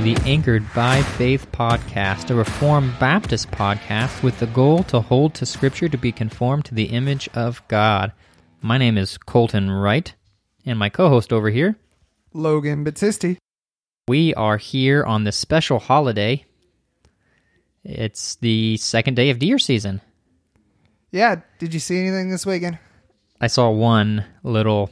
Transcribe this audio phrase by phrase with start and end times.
[0.00, 5.46] the Anchored by Faith podcast, a Reformed Baptist podcast with the goal to hold to
[5.46, 8.12] Scripture to be conformed to the image of God.
[8.60, 10.14] My name is Colton Wright,
[10.66, 11.76] and my co host over here,
[12.32, 13.36] Logan Battisti.
[14.08, 16.44] we are here on this special holiday.
[17.84, 20.00] It's the second day of deer season.
[21.12, 22.78] Yeah, did you see anything this weekend?
[23.40, 24.90] I saw one little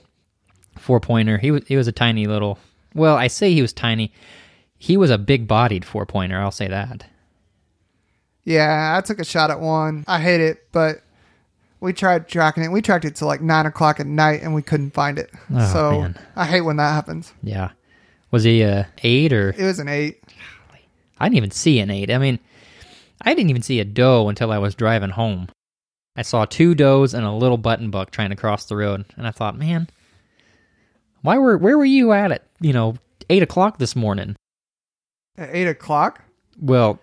[0.79, 1.39] four pointer.
[1.39, 2.59] He was he was a tiny little.
[2.95, 4.13] Well, I say he was tiny.
[4.83, 6.41] He was a big bodied four pointer.
[6.41, 7.05] I'll say that.
[8.43, 10.03] Yeah, I took a shot at one.
[10.09, 11.05] I hate it, but
[11.79, 12.73] we tried tracking it.
[12.73, 15.31] We tracked it to like nine o'clock at night, and we couldn't find it.
[15.55, 16.19] Oh, so man.
[16.35, 17.33] I hate when that happens.
[17.45, 17.71] Yeah.
[18.33, 19.51] Was he a eight or?
[19.51, 20.21] It was an eight.
[21.17, 22.11] I didn't even see an eight.
[22.11, 22.41] I mean,
[23.21, 25.49] I didn't even see a doe until I was driving home.
[26.17, 29.29] I saw two does and a little button buck trying to cross the road, and
[29.29, 29.89] I thought, man,
[31.21, 32.97] why were where were you at at you know
[33.31, 34.35] eight o'clock this morning?
[35.37, 36.23] At eight o'clock.
[36.61, 36.99] Well,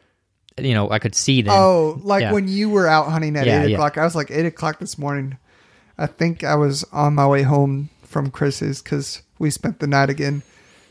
[0.57, 1.53] you know I could see them.
[1.55, 2.33] Oh, like Yeah.
[2.33, 3.97] when you were out hunting at Yeah, eight o'clock.
[3.97, 5.37] I was like eight o'clock this morning.
[5.97, 10.09] I think I was on my way home from Chris's because we spent the night
[10.09, 10.43] again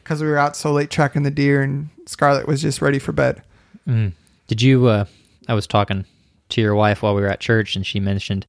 [0.02, 3.12] because we were out so late tracking the deer, and Scarlett was just ready for
[3.12, 3.42] bed.
[3.86, 4.12] Mm.
[4.46, 4.86] Did you?
[4.86, 5.04] Uh,
[5.48, 6.04] I was talking
[6.50, 8.46] to your wife while we were at church, and she mentioned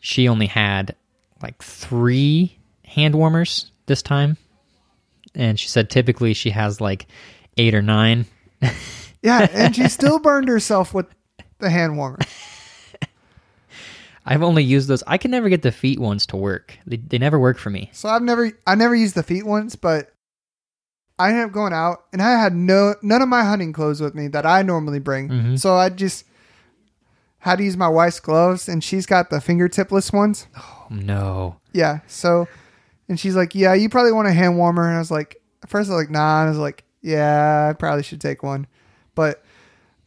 [0.00, 0.94] she only had
[1.42, 4.36] like three hand warmers this time,
[5.34, 7.06] and she said typically she has like
[7.56, 8.26] eight or nine.
[9.24, 11.06] Yeah, and she still burned herself with
[11.60, 12.18] the hand warmer.
[14.26, 15.02] I've only used those.
[15.06, 16.78] I can never get the feet ones to work.
[16.86, 17.90] They, they never work for me.
[17.92, 20.12] So I've never I never used the feet ones, but
[21.18, 24.14] I ended up going out and I had no none of my hunting clothes with
[24.14, 25.28] me that I normally bring.
[25.28, 25.60] Mhm.
[25.60, 26.24] So I just
[27.38, 30.46] had to use my wife's gloves and she's got the fingertipless ones.
[30.56, 31.56] Oh no.
[31.72, 32.00] Yeah.
[32.06, 32.48] So
[33.08, 35.70] and she's like, Yeah, you probably want a hand warmer and I was like at
[35.70, 38.66] first I was like, nah, and I was like, Yeah, I probably should take one.
[39.14, 39.44] But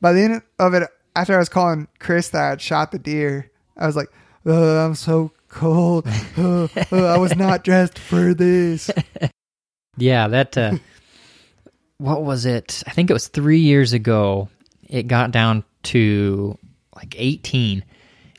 [0.02, 3.00] by the end of it, after I was calling Chris that I had shot the
[3.00, 4.10] deer, I was like,
[4.46, 6.08] oh, I'm so cold.
[6.38, 8.90] Oh, oh, I was not dressed for this.
[9.98, 10.58] Yeah, that.
[10.58, 10.76] Uh,
[11.98, 12.84] what was it?
[12.86, 14.50] I think it was three years ago.
[14.90, 16.58] It got down to
[16.96, 17.84] like 18,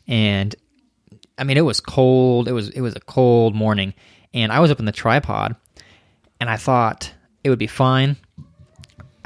[0.06, 0.54] and
[1.38, 2.48] I mean it was cold.
[2.48, 3.94] It was it was a cold morning,
[4.34, 5.56] and I was up in the tripod,
[6.40, 7.12] and I thought
[7.42, 8.16] it would be fine.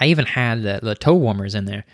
[0.00, 1.84] I even had the, the toe warmers in there,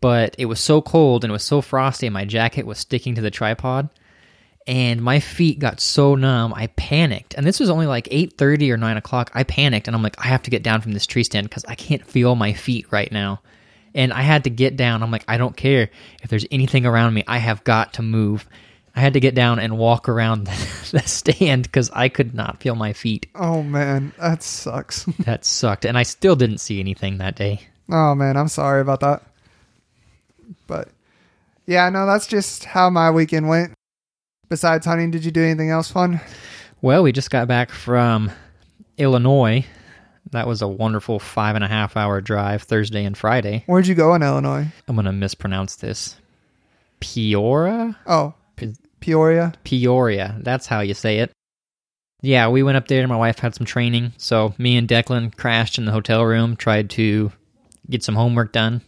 [0.00, 3.14] but it was so cold and it was so frosty, and my jacket was sticking
[3.14, 3.88] to the tripod
[4.66, 7.34] and my feet got so numb i panicked.
[7.34, 9.30] And this was only like 8.30 or 9 o'clock.
[9.34, 11.64] I panicked and i'm like i have to get down from this tree stand because
[11.66, 13.40] i can't feel my feet right now.
[13.94, 15.02] And i had to get down.
[15.02, 15.90] I'm like i don't care.
[16.22, 18.48] If there's anything around me i have got to move
[18.94, 20.46] i had to get down and walk around
[20.90, 25.04] the stand because i could not feel my feet Oh man, that sucks.
[25.20, 27.60] that sucked and i still didn't see anything that day
[27.90, 29.22] Oh man, I'm sorry about that.
[30.66, 30.88] But
[31.66, 33.74] yeah, no, that's just how my weekend went.
[34.48, 36.20] Besides hunting, did you do anything else fun?
[36.80, 38.30] well we just got back from
[38.98, 39.64] illinois
[40.30, 43.94] that was a wonderful five and a half hour drive thursday and friday Where'd you
[43.94, 44.66] go in Illinois?
[44.88, 46.16] I'm gonna mispronounce this.
[47.00, 47.96] Peoria?
[48.06, 48.34] Oh,
[49.02, 49.52] Peoria.
[49.64, 50.36] Peoria.
[50.40, 51.32] That's how you say it.
[52.22, 53.06] Yeah, we went up there.
[53.08, 56.54] My wife had some training, so me and Declan crashed in the hotel room.
[56.54, 57.32] Tried to
[57.90, 58.80] get some homework done.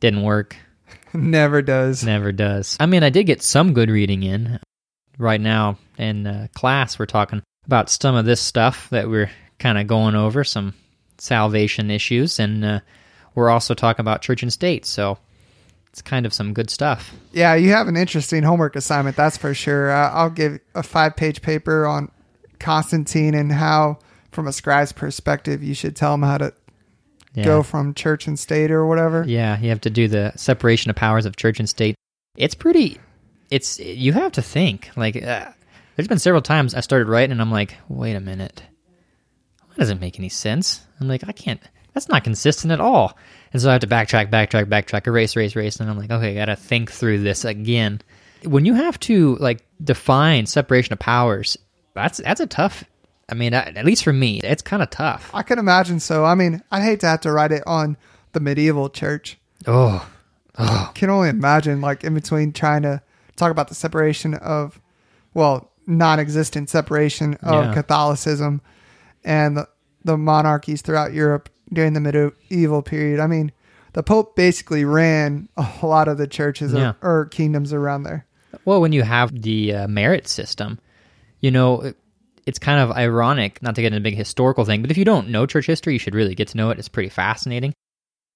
[0.00, 0.56] Didn't work.
[1.14, 2.04] Never does.
[2.04, 2.76] Never does.
[2.80, 4.58] I mean, I did get some good reading in.
[5.18, 9.78] Right now in uh, class, we're talking about some of this stuff that we're kind
[9.78, 10.74] of going over, some
[11.18, 12.80] salvation issues, and uh,
[13.34, 14.84] we're also talking about church and state.
[14.84, 15.18] So
[15.96, 17.14] it's kind of some good stuff.
[17.32, 19.90] Yeah, you have an interesting homework assignment, that's for sure.
[19.90, 22.10] Uh, I'll give a five page paper on
[22.60, 26.52] Constantine and how, from a scribe's perspective, you should tell him how to
[27.32, 27.44] Yeah.
[27.44, 29.24] go from church and state or whatever.
[29.26, 31.94] Yeah, you have to do the separation of powers of church and state.
[32.36, 32.98] It's pretty.
[33.50, 34.90] It's you have to think.
[34.96, 35.46] Like, uh,
[35.96, 38.62] there's been several times I started writing, and I'm like, wait a minute,
[39.70, 40.82] that doesn't make any sense.
[41.00, 41.60] I'm like, I can't.
[41.94, 43.16] That's not consistent at all.
[43.56, 46.32] And so I have to backtrack, backtrack, backtrack, erase, erase, erase, and I'm like, okay,
[46.32, 48.02] I got to think through this again.
[48.44, 51.56] When you have to like define separation of powers,
[51.94, 52.84] that's that's a tough.
[53.30, 55.30] I mean, at least for me, it's kind of tough.
[55.32, 56.22] I can imagine so.
[56.22, 57.96] I mean, I'd hate to have to write it on
[58.32, 59.38] the medieval church.
[59.66, 60.06] Oh,
[60.58, 63.00] oh, Can only imagine, like, in between trying to
[63.36, 64.78] talk about the separation of,
[65.32, 67.72] well, non existent separation of Yeah.
[67.72, 68.60] Catholicism
[69.24, 69.66] and the,
[70.04, 73.20] the monarchies throughout Europe during the medieval period.
[73.20, 73.52] I mean,
[73.92, 76.92] the Pope basically ran a lot of the churches Yeah.
[77.02, 78.26] or, or kingdoms around there.
[78.64, 80.78] Well, when you have the uh, merit system,
[81.40, 81.92] you know,
[82.46, 85.04] it's kind of ironic, not to get into a big historical thing, but if you
[85.04, 86.78] don't know church history, you should really get to know it.
[86.78, 87.72] It's pretty fascinating.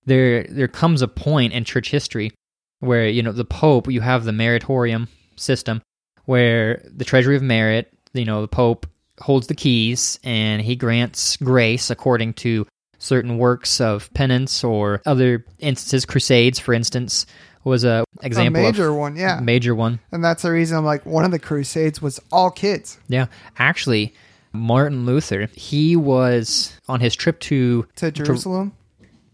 [0.06, 2.32] There there comes a point in church history
[2.80, 5.82] where, you know, the Pope, you have the meritorium system
[6.24, 8.86] where the treasury of merit, you know, the Pope
[9.20, 12.66] holds the keys and he grants grace according to
[13.00, 17.26] certain works of penance or other instances, crusades, for instance,
[17.64, 19.40] was a example a major of one, yeah.
[19.40, 19.98] major one.
[20.12, 23.26] And that's the reason I'm like one of the crusades was all kids Yeah,
[23.58, 24.14] actually,
[24.52, 28.72] Martin Luther, he was on his trip to to Jerusalem.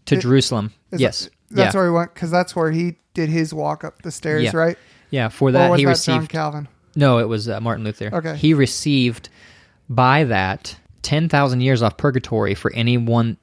[0.05, 0.73] to It- Jerusalem.
[0.91, 4.01] Yes, that- that's yeah, where he went because that's where he did his walk up
[4.01, 4.51] the stairs, Yeah.
[4.55, 4.77] right?
[5.09, 5.27] yeah.
[5.29, 6.67] For or that, was he that received John Calvin?
[6.95, 7.19] no.
[7.19, 8.09] It was uh, Martin Luther.
[8.13, 8.35] Okay.
[8.35, 9.29] he received
[9.89, 13.37] by that ten thousand years off purgatory for any one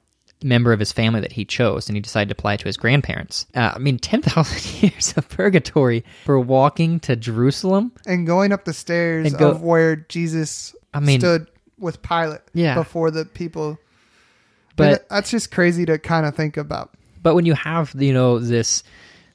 [0.45, 2.77] member of his family that he chose, and he decided to apply it to his
[2.77, 3.45] grandparents.
[3.55, 7.91] Uh, I mean, ten thousand years of purgatory for walking to Jerusalem.
[8.05, 11.47] And going up the stairs go- of where Jesus I mean- stood
[11.77, 12.75] with Pilate Yeah.
[12.75, 13.77] before the people.
[14.77, 16.93] But that's just crazy to kind of think about.
[17.23, 18.83] But when you have, you know, this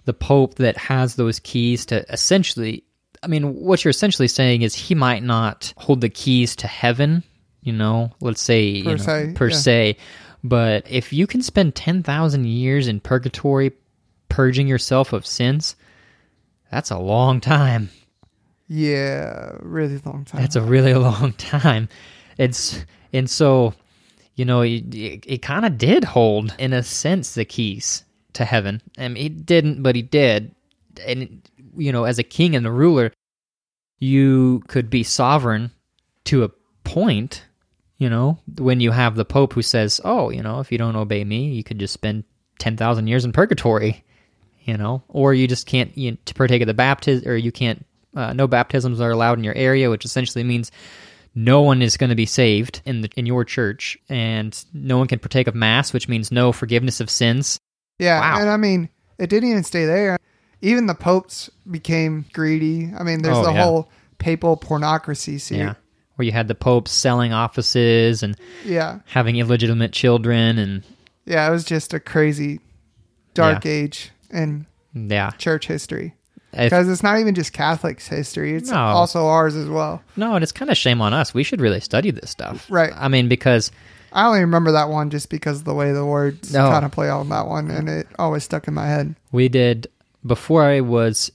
[0.05, 2.85] the Pope that has those keys to essentially
[3.23, 7.23] I mean, what you're essentially saying is he might not hold the keys to heaven,
[7.63, 9.57] you know, let's say you Per know, se, per yeah.
[9.57, 9.97] se.
[10.43, 13.73] But if you can spend ten thousand years in purgatory
[14.29, 15.77] purging yourself of sins,
[16.71, 17.91] that's a long time.
[18.69, 20.41] Yeah, really long time.
[20.41, 21.89] That's a really long time.
[22.39, 23.75] It's and so,
[24.37, 28.05] you know, it, it, it kind of did hold, in a sense, the keys
[28.35, 28.81] to heaven.
[28.97, 30.55] I mean, he didn't, but he did.
[31.05, 31.43] And
[31.77, 33.13] you know, as a king and a ruler,
[33.99, 35.73] you could be sovereign
[36.25, 36.51] to a
[36.85, 37.45] point.
[38.01, 40.97] You know, when you have the Pope who says, "Oh, you know, if you don't
[40.97, 42.25] obey me, you could just spend
[42.59, 44.03] ten thousand years in purgatory."
[44.65, 47.85] You know, or you just can't you to partake of the baptism, or you can't.
[48.17, 50.71] Uh, no baptisms are allowed in your area, which essentially means
[51.35, 55.07] no one is going to be saved in the, in your church, and no one
[55.07, 57.59] can partake of mass, which means no forgiveness of sins.
[57.99, 58.41] yeah, Wow.
[58.41, 58.89] and I mean,
[59.19, 60.17] it didn't even stay there.
[60.63, 62.91] Even the popes became greedy.
[62.99, 63.65] I mean, there's Oh, the yeah.
[63.65, 65.41] whole papal pornocracy.
[65.41, 65.75] See, Yeah,
[66.21, 70.83] where you had the popes selling offices and yeah, having illegitimate children, and
[71.25, 71.49] yeah.
[71.49, 72.61] It was just a crazy
[73.33, 76.15] dark age in yeah, church history
[76.53, 78.77] because it's not even just Catholic's history; it's No.
[78.77, 80.03] also ours as well.
[80.15, 81.33] no, and it's kind of shame on us.
[81.33, 82.93] We should really study this stuff, Right.
[82.95, 83.71] I mean, because
[84.13, 86.69] I only remember that one just because of the way the words No.
[86.71, 89.15] kind of play on that one, and it always stuck in my head.
[89.33, 89.87] we did
[90.27, 91.33] before I was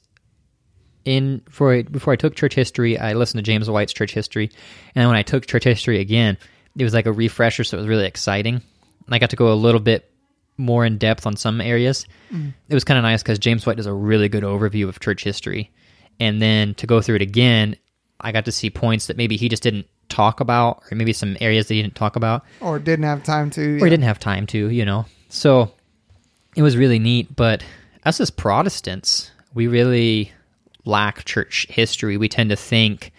[1.05, 4.49] in for before I took church history, I listened to James White's church history,
[4.95, 6.37] and when I took church history again,
[6.77, 8.55] it was like a refresher, so it was really exciting.
[8.55, 10.11] And I got to go a little bit
[10.57, 12.05] more in depth on some areas.
[12.31, 12.53] Mm.
[12.69, 15.23] It was kind of nice because James White does a really good overview of church
[15.23, 15.71] history,
[16.19, 17.75] and then to go through it again,
[18.19, 21.37] I got to see points that maybe he just didn't talk about, or maybe some
[21.41, 23.61] areas that he didn't talk about Or didn't have time to.
[23.61, 23.83] or yeah.
[23.83, 25.05] he didn't have time to, you know.
[25.29, 25.71] So
[26.55, 27.35] it was really neat.
[27.35, 27.63] But
[28.05, 30.31] us as Protestants, we really
[30.85, 32.17] lack church history.
[32.17, 33.11] We tend to think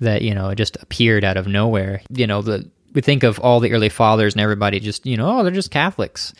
[0.00, 2.02] that you know it just appeared out of nowhere.
[2.10, 5.38] You know, the we think of all the early fathers and everybody just you know
[5.38, 6.34] oh they're just Catholics.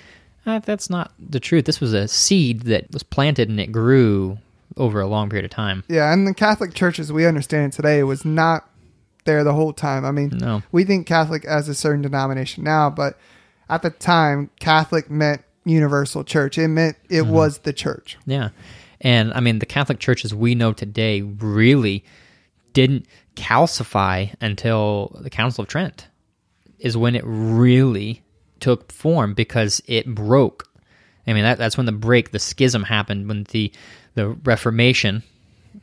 [0.46, 1.64] Uh, that's not the truth.
[1.64, 4.36] This was a seed that was planted and it grew
[4.76, 5.84] over a long period of time.
[5.88, 8.68] Yeah, and the Catholic Church, as we understand it today, was not
[9.24, 10.04] there the whole time.
[10.04, 10.62] I mean, No.
[10.70, 13.18] we think Catholic as a certain denomination now, but
[13.70, 16.58] at the time, Catholic meant universal church.
[16.58, 17.32] It meant it Mm-hmm.
[17.32, 18.18] was the church.
[18.26, 18.50] Yeah.
[19.04, 22.04] And I mean, the Catholic Church as we know today really
[22.72, 23.06] didn't
[23.36, 26.08] calcify until the Council of Trent,
[26.78, 28.22] is when it really
[28.60, 30.68] took form because it broke.
[31.26, 33.72] I mean, that, that's when the break, the schism happened, when the,
[34.14, 35.22] the Reformation,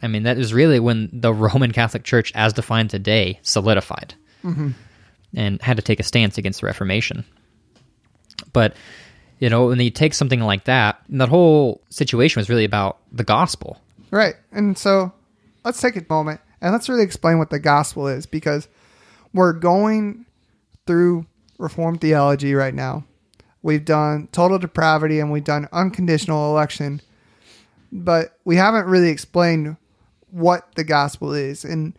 [0.01, 4.71] I mean, that is really when the Roman Catholic Church, as defined today, solidified mm-hmm.
[5.35, 7.23] and had to take a stance against the Reformation.
[8.53, 8.75] But
[9.41, 13.23] you know, when you take something like that, that whole situation was really about the
[13.23, 13.81] gospel.
[14.11, 14.35] Right.
[14.51, 15.11] And so
[15.65, 18.69] let's take a moment and let's really explain what the gospel is because
[19.33, 20.25] we're going
[20.85, 21.25] through
[21.57, 23.03] Reformed theology right now.
[23.63, 27.01] We've done total depravity and we've done unconditional election,
[27.91, 29.75] but we haven't really explained
[30.29, 31.65] what the gospel is.
[31.65, 31.97] And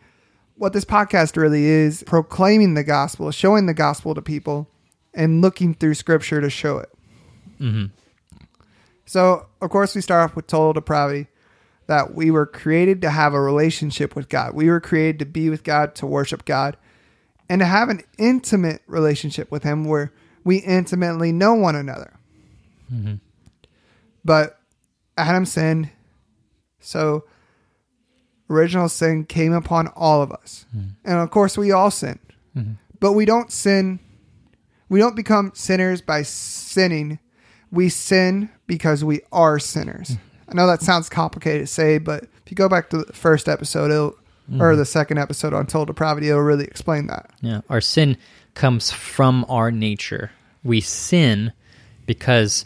[0.55, 4.69] what this podcast really is proclaiming the gospel, showing the gospel to people,
[5.13, 6.89] and looking through scripture to show it.
[7.59, 7.85] Mm-hmm.
[9.05, 11.27] So, of course, we start off with total depravity
[11.87, 14.53] that we were created to have a relationship with God.
[14.53, 16.77] We were created to be with God, to worship God,
[17.49, 22.13] and to have an intimate relationship with Him where we intimately know one another.
[22.91, 23.15] Mm-hmm.
[24.23, 24.59] But
[25.17, 25.89] Adam sinned,
[26.79, 27.25] so
[28.49, 30.65] original sin came upon all of us.
[30.75, 30.89] Mm-hmm.
[31.05, 32.19] And of course, we all sinned.
[32.99, 33.99] but we don't sin.
[34.87, 37.19] We don't become sinners by sinning.
[37.73, 40.11] We sin because we are sinners.
[40.11, 40.19] Mm.
[40.49, 43.49] I know that sounds complicated to say, but if you go back to the first
[43.49, 44.15] episode, it'll,
[44.59, 44.77] or mm.
[44.77, 47.31] the second episode on total depravity, it'll really explain that.
[47.41, 48.17] Yeah, our sin
[48.53, 50.31] comes from our nature.
[50.63, 51.51] We sin
[52.05, 52.65] because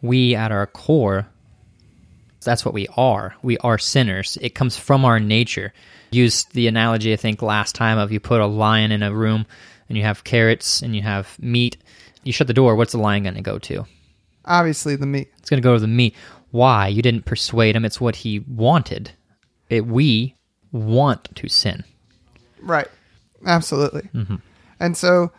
[0.00, 1.26] we, at our core,
[2.44, 3.34] that's what we are.
[3.42, 4.38] We are sinners.
[4.40, 5.72] It comes from our nature.
[6.12, 9.46] Used the analogy, I think, last time of you put a lion in a room
[9.88, 11.76] and you have carrots and you have meat.
[12.22, 13.86] You shut the door, what's the lion going to go to?
[14.46, 15.30] Obviously, the meat.
[15.38, 16.14] It's going to go to the meat.
[16.50, 16.88] Why?
[16.88, 17.84] You didn't persuade him.
[17.84, 19.10] It's what he wanted.
[19.70, 20.34] It, we
[20.72, 21.84] want to sin.
[22.60, 22.88] Right.
[23.46, 24.02] Absolutely.
[24.14, 24.36] Mm-hmm.
[24.80, 25.32] And so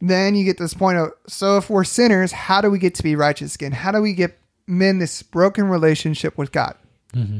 [0.00, 3.02] then you get this point of so if we're sinners, how do we get to
[3.02, 3.72] be righteous again?
[3.72, 6.74] How do we get mend this broken relationship with God?
[7.14, 7.38] Mm-hmm.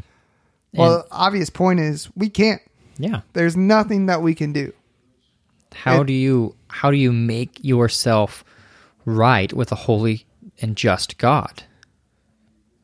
[0.74, 2.60] Well, And- the obvious point is we can't.
[2.98, 3.20] Yeah.
[3.32, 4.72] There's nothing that we can do.
[5.72, 8.44] How And- do you how do you make yourself
[9.04, 10.26] right with a holy
[10.60, 11.64] and just God?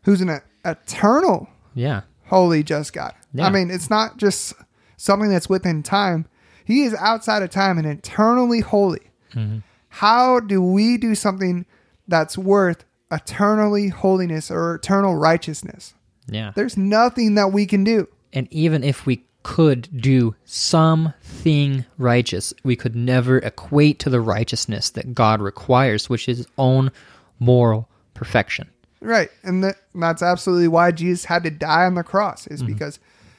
[0.02, 2.02] Who's an eternal, Yeah.
[2.26, 3.14] holy, just God?
[3.32, 3.46] Yeah.
[3.46, 4.54] I mean, it's not just
[4.96, 6.26] something that's within time.
[6.64, 9.10] He is outside of time and eternally holy.
[9.34, 9.58] Mm-hmm.
[9.88, 11.66] How do we do something
[12.08, 15.94] that's worth eternally holiness or eternal righteousness?
[16.26, 16.52] Yeah.
[16.54, 18.08] There's nothing that we can do.
[18.32, 24.90] And even if we could do something righteous, we could never equate to the righteousness
[24.90, 26.90] that God requires, which is his own
[27.38, 28.70] moral perfection.
[29.00, 29.30] Right.
[29.42, 32.72] And that, that's absolutely why Jesus had to die on the cross, is mm-hmm.
[32.72, 32.98] because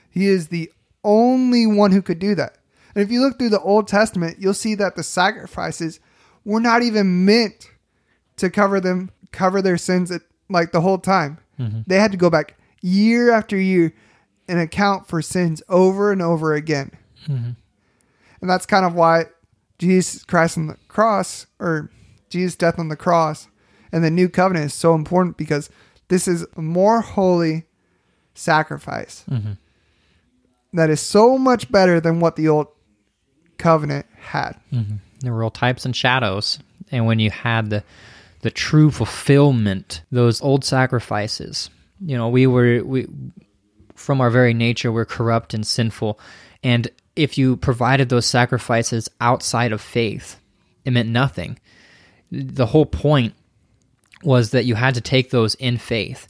[0.10, 0.72] he is the
[1.04, 2.58] only one who could do that.
[2.94, 6.00] And if you look through the Old Testament, you'll see that the sacrifices
[6.44, 7.70] were not even meant
[8.38, 11.40] to cover them, cover their sins at, like the whole time.
[11.60, 11.82] Mm-hmm.
[11.88, 13.94] They had to go back year after year
[14.48, 16.92] and account for sins over and over again.
[17.28, 17.52] Mm-hmm.
[18.42, 19.26] And that's kind of why
[19.80, 21.90] Jesus Christ on the cross, or
[22.30, 23.48] Jesus' death on the cross,
[23.96, 25.70] and the new covenant is so important because
[26.10, 27.64] this is a more holy
[28.34, 29.54] sacrifice mm-hmm.
[30.74, 32.68] that is so much better than what the old
[33.58, 34.60] covenant had.
[34.74, 34.96] Mm-hmm.
[35.22, 36.60] There were all types and shadows.
[36.92, 37.84] And when you had the
[38.42, 41.70] the true fulfillment, those old sacrifices,
[42.02, 43.08] you know, we were we
[43.96, 46.20] from our very nature we're corrupt and sinful.
[46.66, 50.38] And if you provided those sacrifices outside of faith,
[50.84, 51.60] it meant nothing.
[52.30, 53.36] The whole point
[54.26, 56.28] was that you had to take those in faith.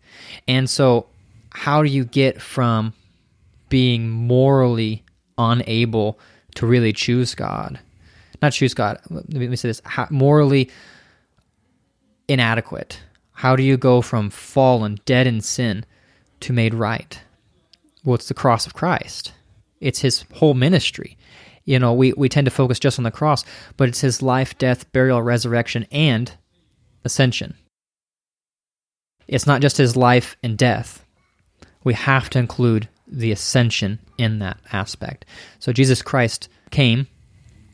[0.47, 1.07] And so
[1.51, 2.93] how do you get from
[3.69, 5.03] being morally
[5.37, 6.19] unable
[6.55, 7.79] to really choose God?
[8.41, 8.99] Not choose God.
[9.09, 10.69] Let me say this: how, morally
[12.27, 12.99] inadequate.
[13.31, 15.85] How do you go from fallen, dead in sin,
[16.41, 17.19] to made right?
[18.03, 19.33] Well, it's the cross of Christ.
[19.79, 21.17] It's His whole ministry.
[21.65, 23.43] You know, we, we tend to focus just on the cross,
[23.77, 26.31] but it's His life, death, burial, resurrection, and
[27.03, 27.55] ascension.
[29.27, 31.03] It's not just His life and death.
[31.83, 35.25] We have to include the ascension in that aspect.
[35.59, 37.07] So Jesus Christ came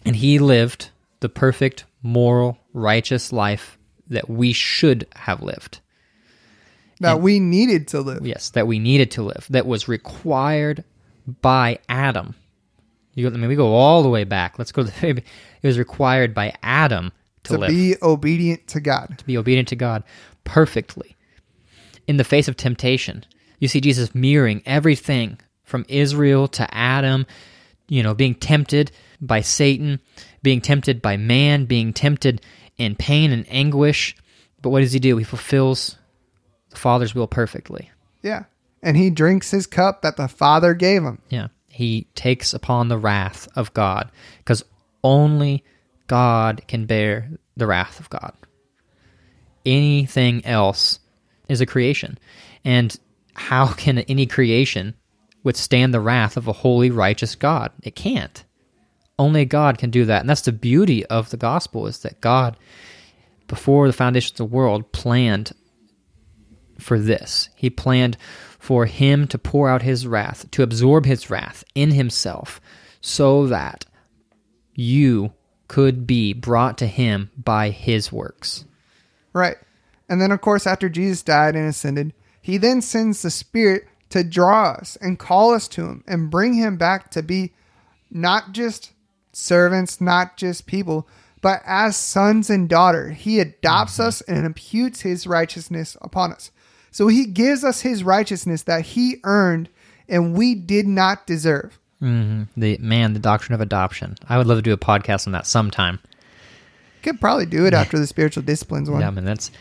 [0.05, 0.89] and he lived
[1.21, 3.77] the perfect, moral, righteous life
[4.09, 5.79] that we should have lived.
[6.99, 8.25] That And- we needed to live.
[8.25, 10.83] Yes, that we needed to live, that was required
[11.41, 12.35] by Adam.
[13.13, 14.57] You, I mean, we go all the way back.
[14.57, 15.01] Let's go to the.
[15.01, 15.23] Baby.
[15.61, 17.11] It was required by Adam
[17.43, 19.15] to, to live, be obedient to God.
[19.17, 20.03] to be obedient to God
[20.43, 21.15] perfectly.
[22.07, 23.25] In the face of temptation,
[23.59, 27.25] you see Jesus mirroring everything from Israel to Adam,
[27.87, 28.91] you know, being tempted
[29.21, 29.99] by Satan,
[30.41, 32.41] being tempted by man, being tempted
[32.77, 34.15] in pain and anguish.
[34.61, 35.17] But what does he do?
[35.17, 35.97] He fulfills
[36.71, 37.91] the Father's will perfectly.
[38.21, 38.45] Yeah.
[38.81, 41.21] And he drinks his cup that the Father gave him.
[41.29, 41.47] Yeah.
[41.67, 44.63] He takes upon the wrath of God because
[45.03, 45.63] only
[46.07, 48.33] God can bear the wrath of God.
[49.65, 50.99] Anything else
[51.51, 52.17] is a creation.
[52.63, 52.97] And
[53.33, 54.95] how can any creation
[55.43, 57.71] withstand the wrath of a holy, righteous God?
[57.83, 58.43] It can't.
[59.19, 60.21] Only God can do that.
[60.21, 62.57] And that's the beauty of the gospel is that God,
[63.47, 65.51] before the foundations of the world, planned
[66.79, 67.49] for this.
[67.55, 68.17] He planned
[68.59, 72.59] for him to pour out his wrath, to absorb his wrath in himself,
[72.99, 73.85] so that
[74.73, 75.33] you
[75.67, 78.65] could be brought to him by his works.
[79.33, 79.57] Right.
[80.11, 84.25] And then, of course, after Jesus died and ascended, he then sends the Spirit to
[84.25, 87.53] draw us and call us to him and bring him back to be
[88.11, 88.91] not just
[89.31, 91.07] servants, not just people,
[91.39, 93.11] but as sons and daughter.
[93.11, 96.51] He adopts us and imputes his righteousness upon us.
[96.91, 99.69] So he gives us his righteousness that he earned
[100.09, 101.79] and we did not deserve.
[101.99, 104.17] hmm The man, the doctrine of adoption.
[104.27, 105.99] I would love to do a podcast on that sometime.
[107.01, 108.99] Could probably do it after the spiritual disciplines one.
[108.99, 109.51] Yeah, I mean that's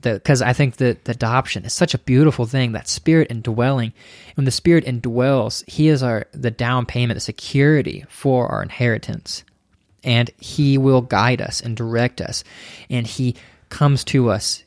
[0.00, 2.72] because I think that the adoption is such a beautiful thing.
[2.72, 3.92] That spirit indwelling.
[4.34, 9.44] When the spirit indwells, he is our the down payment, the security for our inheritance,
[10.02, 12.44] and he will guide us and direct us,
[12.90, 13.36] and he
[13.68, 14.64] comes to us.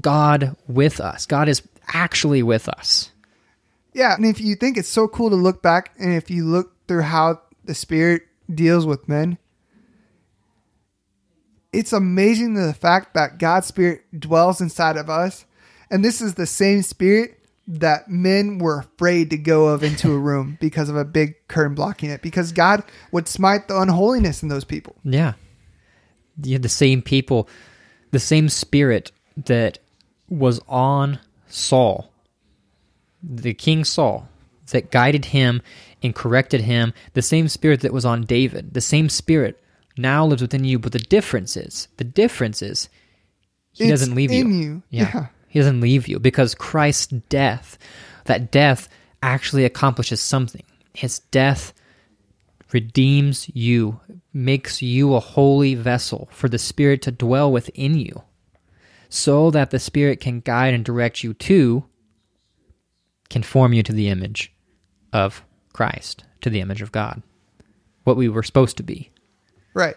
[0.00, 1.26] God with us.
[1.26, 3.10] God is actually with us.
[3.92, 6.72] Yeah, and if you think it's so cool to look back and if you look
[6.86, 9.38] through how the spirit deals with men,
[11.72, 15.44] it's amazing the fact that God's spirit dwells inside of us.
[15.90, 20.18] And this is the same spirit that men were afraid to go of into a
[20.18, 22.82] room because of a big curtain blocking it because God
[23.12, 24.96] would smite the unholiness in those people.
[25.04, 25.34] Yeah.
[26.42, 27.48] You had the same people,
[28.10, 29.78] the same spirit that
[30.28, 32.10] was on Saul,
[33.22, 34.28] the King Saul,
[34.70, 35.62] that guided him
[36.02, 39.62] and corrected him, the same spirit that was on David, the same spirit
[39.98, 40.78] now lives within you.
[40.78, 42.88] But the difference is, the difference is,
[43.72, 44.48] he It's doesn't leave you.
[44.48, 44.82] you.
[44.90, 45.10] Yeah.
[45.14, 45.26] Yeah.
[45.48, 47.78] He doesn't leave you because Christ's death,
[48.24, 48.88] that death
[49.22, 50.64] actually accomplishes something.
[50.94, 51.72] His death
[52.72, 54.00] redeems you,
[54.32, 58.22] makes you a holy vessel for the Spirit to dwell within you,
[59.08, 61.84] so that the Spirit can guide and direct you to
[63.30, 64.52] conform you to the image
[65.12, 67.22] of Christ, to the image of God,
[68.04, 69.10] what we were supposed to be.
[69.74, 69.96] Right.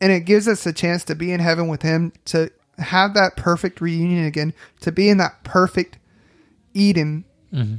[0.00, 3.36] And it gives us a chance to be in heaven with him, to have that
[3.36, 5.98] perfect reunion again, to be in that perfect
[6.74, 7.76] Eden mm-hmm.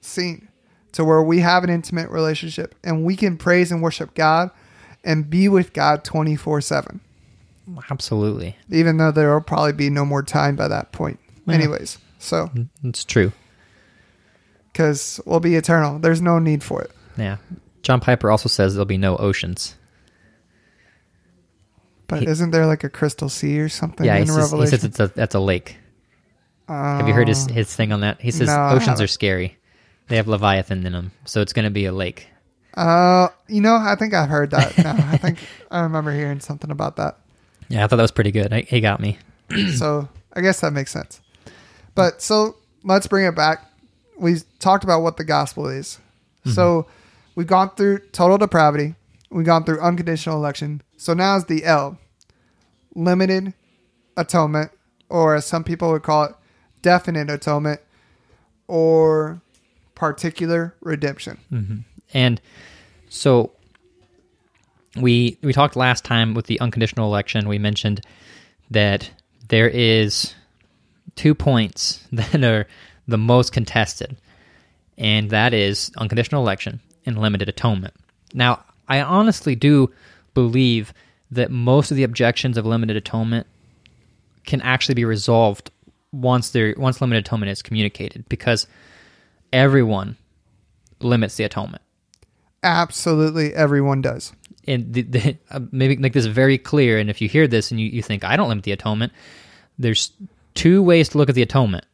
[0.00, 0.48] scene,
[0.92, 4.50] to where we have an intimate relationship and we can praise and worship God
[5.04, 7.00] and be with God 24 7,
[7.90, 8.56] Absolutely.
[8.70, 11.18] even though there will probably be no more time by that point.
[11.46, 11.54] Yeah.
[11.54, 13.32] Anyways, so, mm, It's true.
[14.72, 16.90] because we'll be eternal, there's no need for it.
[17.16, 17.36] Yeah.
[17.82, 19.76] John Piper also says there'll be no oceans.
[22.08, 24.66] But He- isn't there like a crystal sea or something yeah, he in says, he
[24.66, 25.76] says it's a that's a lake.
[26.68, 28.20] Have you heard his his thing on that?
[28.20, 29.56] He says No, oceans are scary.
[30.08, 32.28] They have leviathan in them, so it's going to be a lake.
[32.74, 34.76] Uh, you know, I think I've heard that.
[34.78, 34.92] now.
[35.10, 35.38] I think
[35.70, 37.18] I remember hearing something about that.
[37.68, 38.52] Yeah, I thought that was pretty good.
[38.52, 39.18] I, he got me.
[39.76, 41.20] so I guess that makes sense.
[41.94, 43.64] But so let's bring it back.
[44.18, 45.98] We talked about what the gospel is.
[46.52, 46.86] So
[47.34, 48.94] we've gone through total depravity.
[49.30, 50.80] We've gone through unconditional election.
[50.96, 51.98] So now is the L,
[52.94, 53.54] limited
[54.16, 54.70] atonement,
[55.08, 56.32] or as some people would call it,
[56.82, 57.80] definite atonement,
[58.66, 59.40] or
[59.94, 61.38] particular redemption.
[61.52, 61.78] Mm-hmm.
[62.14, 62.40] And
[63.08, 63.52] so
[64.96, 67.48] we we talked last time with the unconditional election.
[67.48, 68.00] We mentioned
[68.70, 69.10] that
[69.48, 70.34] there is
[71.14, 72.66] two points that are
[73.06, 74.16] the most contested,
[74.96, 77.94] and that is unconditional election and limited atonement.
[78.34, 79.92] Now, I honestly do
[80.36, 80.92] believe
[81.32, 83.46] that most of the objections of limited atonement
[84.44, 85.70] can actually be resolved
[86.12, 88.66] once there once limited atonement is communicated because
[89.52, 90.16] everyone
[91.00, 91.82] limits the atonement
[92.62, 94.32] Absolutely, everyone does.
[94.66, 96.98] and the, the, uh, maybe make this very clear.
[96.98, 99.12] And if you hear this and you, you think I don't limit the atonement,
[99.78, 100.10] there's
[100.54, 101.84] two ways to look at the atonement.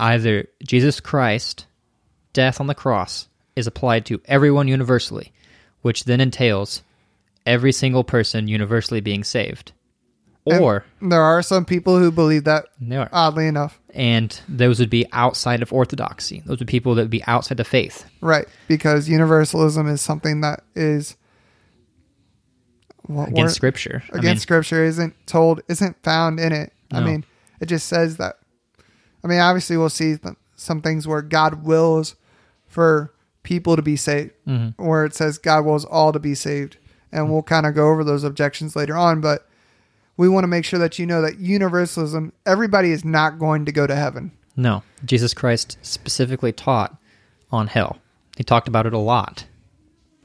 [0.00, 1.66] Either Jesus Christ,
[2.32, 5.32] death on the cross, is applied to everyone universally,
[5.82, 6.82] which then entails
[7.46, 9.72] every single person universally being saved,
[10.46, 13.80] And or there are some people who believe that, they are, oddly enough.
[13.94, 16.40] and those would be outside of orthodoxy.
[16.46, 18.04] Those would be people that would be outside the faith.
[18.20, 21.16] Right, because universalism is something that is
[23.04, 24.02] what against Scripture.
[24.12, 26.72] I against mean, scripture isn't told isn't found in it.
[26.90, 27.24] I mean,
[27.60, 28.36] it just says that.
[29.22, 30.16] I mean, obviously, we'll see
[30.56, 32.16] some things where God wills
[32.66, 34.74] for people to be saved, Mhm.
[34.76, 36.78] where it says God wills all to be saved,
[37.16, 39.20] and we'll kind of go over those objections later on.
[39.20, 39.48] But
[40.16, 43.72] we want to make sure that you know that universalism, everybody is not going to
[43.72, 44.32] go to heaven.
[44.54, 46.96] No, Jesus Christ specifically taught
[47.50, 47.98] on hell.
[48.36, 49.46] He talked about it a lot.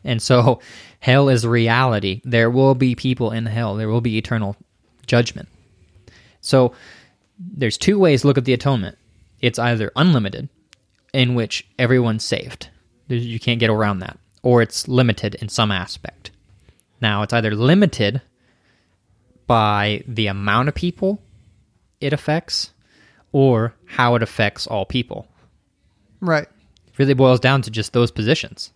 [0.03, 0.59] And so
[0.99, 2.21] hell is reality.
[2.25, 3.75] There will be people in hell.
[3.75, 4.57] There will be eternal
[5.07, 5.47] judgment.
[6.41, 6.73] So
[7.39, 8.97] there's two ways to look at the atonement.
[9.39, 10.49] It's either unlimited,
[11.13, 12.69] in which everyone's saved.
[13.07, 14.19] You can't get around that.
[14.43, 16.31] Or it's limited in some aspect.
[17.01, 18.21] Now, it's either limited
[19.47, 21.21] by the amount of people
[21.99, 22.71] it affects
[23.31, 25.27] or how it affects all people.
[26.19, 26.47] Right.
[26.87, 28.71] It really boils down to just those positions.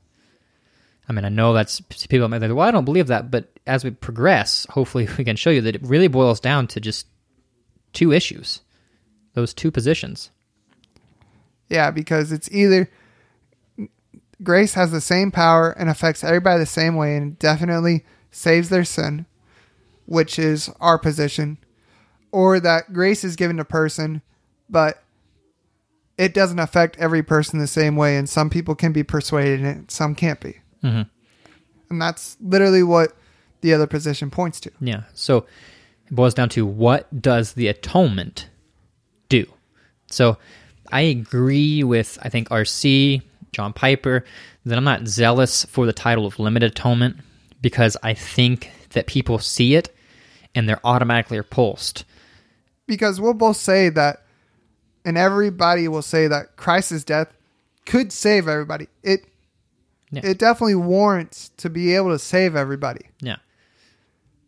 [1.07, 3.83] I mean, I know that's people might think, well, I don't believe that, but as
[3.83, 7.07] we progress, hopefully we can show you that it really boils down to just
[7.93, 8.61] two issues,
[9.33, 10.31] those two positions.
[11.69, 12.89] Yeah, because it's either
[14.43, 18.05] grace has the same power and affects everybody the same way and definitely
[18.35, 19.25] saves their sin,
[20.05, 21.57] which is our position,
[22.33, 24.21] or that grace is given to person,
[24.69, 25.01] but
[26.17, 29.89] it doesn't affect every person the same way, and some people can be persuaded and
[29.89, 30.57] some can't be.
[30.83, 31.09] Mhm.
[31.89, 33.15] And that's literally what
[33.61, 34.71] the other position points to.
[34.81, 35.03] Yeah.
[35.13, 35.45] So
[36.07, 38.49] it boils down to what does the atonement
[39.29, 39.47] do?
[40.07, 40.37] So
[40.91, 43.21] I agree with, I think, RC,
[43.53, 44.25] John Piper,
[44.65, 47.17] that I'm not zealous for the title of limited atonement
[47.65, 49.89] because I think that people see it
[50.53, 52.05] and they're automatically repulsed.
[52.85, 54.21] because we'll both say that,
[55.03, 57.29] and everybody will say that Christ's death
[57.87, 58.87] could save everybody.
[59.01, 59.25] It
[60.11, 60.21] Yeah.
[60.23, 63.37] it definitely warrants to be able to save everybody, Yeah.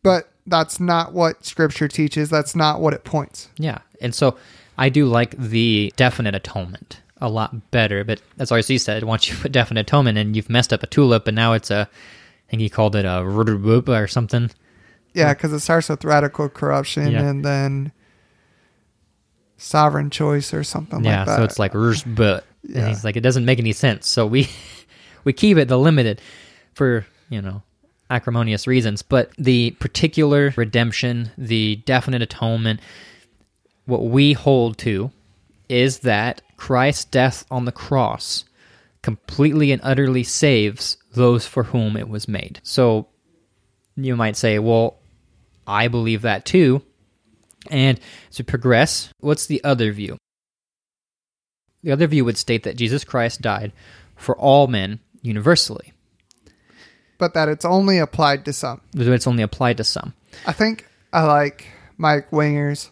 [0.03, 2.29] but that's not what Scripture teaches.
[2.29, 3.49] That's not what it points.
[3.57, 3.79] Yeah.
[3.99, 4.37] And so
[4.77, 8.03] I do like the definite atonement a lot better.
[8.03, 11.25] But as RC said, once you put definite atonement and you've messed up a tulip
[11.27, 11.89] and now it's a,
[12.47, 14.49] I think he called it a rudderboop or something.
[15.13, 17.23] Yeah, because it starts with radical corruption Yeah.
[17.23, 17.91] and then
[19.57, 21.19] sovereign choice or something yeah.
[21.19, 21.37] like that.
[21.37, 22.45] So it's like, but.
[22.63, 22.79] Yeah.
[22.79, 24.07] And he's like, it doesn't make any sense.
[24.07, 24.49] So we,
[25.23, 26.21] we keep it the limited
[26.73, 27.63] for, you know,
[28.09, 29.01] acrimonious reasons.
[29.01, 32.79] But the particular redemption, the definite atonement,
[33.85, 35.11] what we hold to
[35.69, 38.45] is that Christ's death on the cross
[39.01, 42.59] completely and utterly saves those for whom it was made.
[42.63, 43.07] So
[43.95, 44.97] you might say, well,
[45.65, 46.81] I believe that too.
[47.69, 47.99] And
[48.29, 50.17] we progress, what's the other view?
[51.83, 53.73] The other view would state that Jesus Christ died
[54.15, 55.93] for all men universally,
[57.17, 58.81] but that it's only applied to some.
[58.95, 60.13] it's only applied to some.
[60.45, 62.91] I think I like Mike Winger's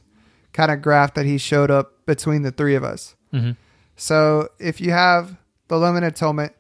[0.53, 3.15] kind of graph that he showed up between the three of us.
[3.31, 3.51] hmm
[3.95, 5.35] So if you have
[5.67, 6.53] the limited atonement,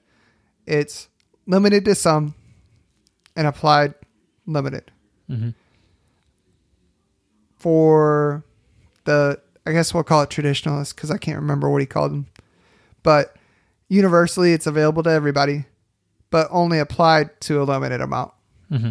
[0.65, 1.07] it's
[1.47, 2.35] limited to some
[3.35, 3.93] and applied
[4.45, 4.91] limited.
[5.27, 5.49] hmm
[7.57, 8.43] For
[9.05, 12.27] the, I guess we'll call it traditionalist because I can't remember what he called them.
[13.01, 13.35] But
[13.87, 15.65] universally, it's available to everybody,
[16.29, 18.33] but only applied to a limited amount.
[18.69, 18.89] hmm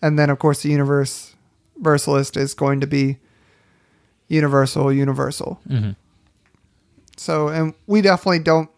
[0.00, 1.34] And then, of course, the universe
[1.76, 3.18] universalist is going to be
[4.28, 5.60] universal, universal.
[5.66, 5.90] hmm
[7.16, 8.70] So, and we definitely don't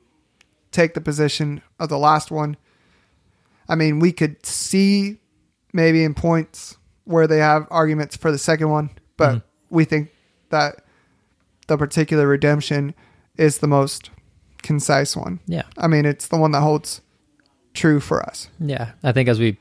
[0.70, 2.56] take the position of the last one.
[3.68, 5.18] I mean, we could see
[5.72, 9.42] maybe in points where they have arguments for the second one, but Mhm.
[9.70, 10.11] we think
[10.50, 10.85] that
[11.66, 12.94] the particular redemption
[13.37, 14.11] is the most
[14.62, 15.40] concise one.
[15.46, 15.62] Yeah.
[15.77, 17.00] I mean, it's the one that holds
[17.74, 18.48] true for us.
[18.61, 19.57] Yeah, I think as we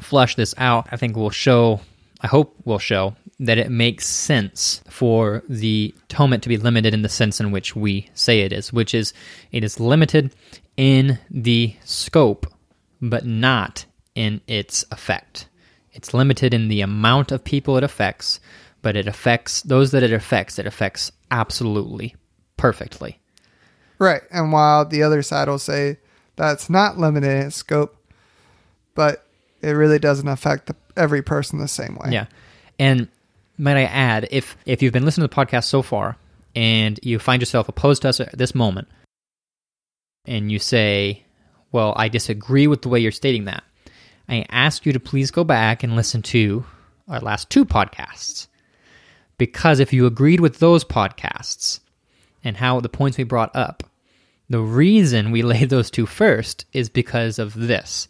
[0.00, 1.80] flush this out, I think we'll show,
[2.20, 7.02] I hope we'll show that it makes sense for the atonement to be limited in
[7.02, 9.14] the sense in which we say it is, which is
[9.52, 10.34] it is limited
[10.76, 12.46] in the scope,
[13.00, 15.46] but not in its effect.
[15.92, 18.40] It's limited in the amount of people it affects,
[18.82, 22.14] but it affects those that it affects, it affects absolutely
[22.56, 23.18] perfectly.
[23.98, 24.22] Right.
[24.30, 25.98] And while the other side will say
[26.36, 27.96] that's not limited in its scope,
[28.94, 29.26] but
[29.62, 32.10] it really doesn't affect the, every person the same way.
[32.12, 32.26] Yeah.
[32.78, 33.08] And
[33.58, 36.16] might I add, if if you've been listening to the podcast so far
[36.54, 38.88] and you find yourself opposed to us at this moment,
[40.24, 41.24] and you say,
[41.72, 43.62] Well, I disagree with the way you're stating that,
[44.28, 46.64] I ask you to please go back and listen to
[47.08, 48.46] our last two podcasts.
[49.38, 51.80] Because if you agreed with those podcasts
[52.44, 53.82] and how the points we brought up,
[54.48, 58.06] the reason we laid those two first is because of this.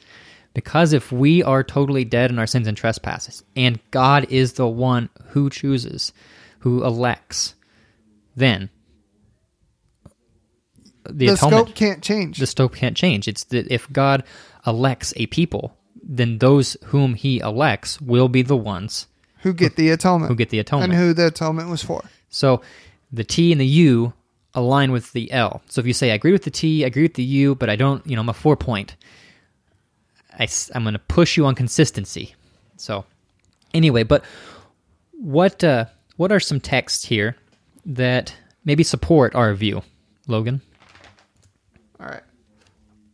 [0.52, 4.66] Because if we are totally dead in our sins and trespasses, and God is the
[4.66, 6.12] one who chooses,
[6.58, 7.54] who elects,
[8.34, 8.68] then
[11.04, 12.38] the, The, atonement, scope can't change.
[12.38, 13.28] the scope can't change.
[13.28, 14.24] It's that if God
[14.66, 19.06] elects a people, then those whom He elects will be the ones
[19.38, 20.30] who get the atonement.
[20.30, 20.92] who get the atonement.
[20.92, 22.04] and who the atonement was for.
[22.28, 22.60] So
[23.12, 24.12] the T and the U
[24.54, 25.62] align with the L.
[25.68, 27.70] So if you say I agree with the T, I agree with the U, but
[27.70, 28.96] I don't, you know, I'm a four point.
[30.38, 32.34] I, am going to push you on consistency.
[32.76, 33.04] So
[33.74, 34.24] anyway, but
[35.12, 35.86] what uh,
[36.16, 37.36] what are some texts here
[37.86, 38.34] that
[38.64, 39.82] maybe support our view,
[40.26, 40.60] Logan?
[42.00, 42.22] All right.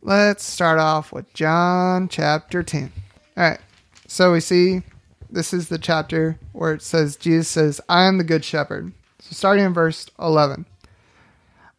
[0.01, 2.93] Let's start off with John chapter 10.
[3.35, 3.59] All right.
[4.07, 4.83] So we see
[5.29, 8.93] this is the chapter where it says, Jesus says, I am the good shepherd.
[9.19, 10.65] So starting in verse 11.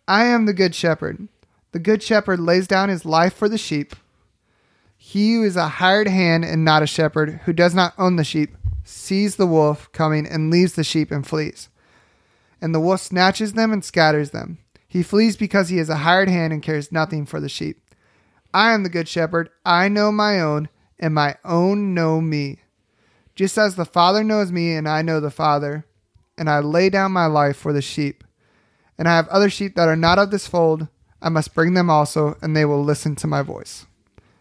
[0.06, 1.28] I am the good shepherd.
[1.72, 3.96] The good shepherd lays down his life for the sheep.
[4.98, 8.24] He who is a hired hand and not a shepherd, who does not own the
[8.24, 11.70] sheep, sees the wolf coming and leaves the sheep and flees.
[12.60, 14.58] And the wolf snatches them and scatters them.
[14.88, 17.94] He flees because he is a hired hand and cares nothing for the sheep.
[18.54, 19.50] I am the good shepherd.
[19.64, 22.60] I know my own, and my own know me.
[23.34, 25.84] Just as the Father knows me, and I know the Father,
[26.38, 28.24] and I lay down my life for the sheep.
[28.96, 30.88] And I have other sheep that are not of this fold.
[31.20, 33.86] I must bring them also, and they will listen to my voice.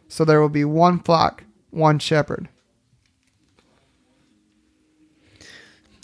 [0.07, 2.47] So there will be one flock, one shepherd.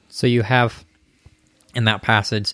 [0.10, 0.86] So you have
[1.74, 2.54] in that passage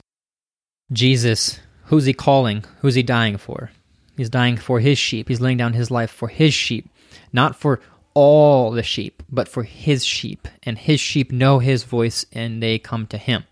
[0.91, 2.63] Jesus, who's he calling?
[2.82, 3.71] Who's he dying for?
[4.15, 5.28] He's dying for his sheep.
[5.28, 6.88] He's laying down his life for his sheep,
[7.34, 7.80] not for
[8.13, 10.47] all the sheep, but for his sheep.
[10.63, 13.43] And his sheep know his voice and they come to him.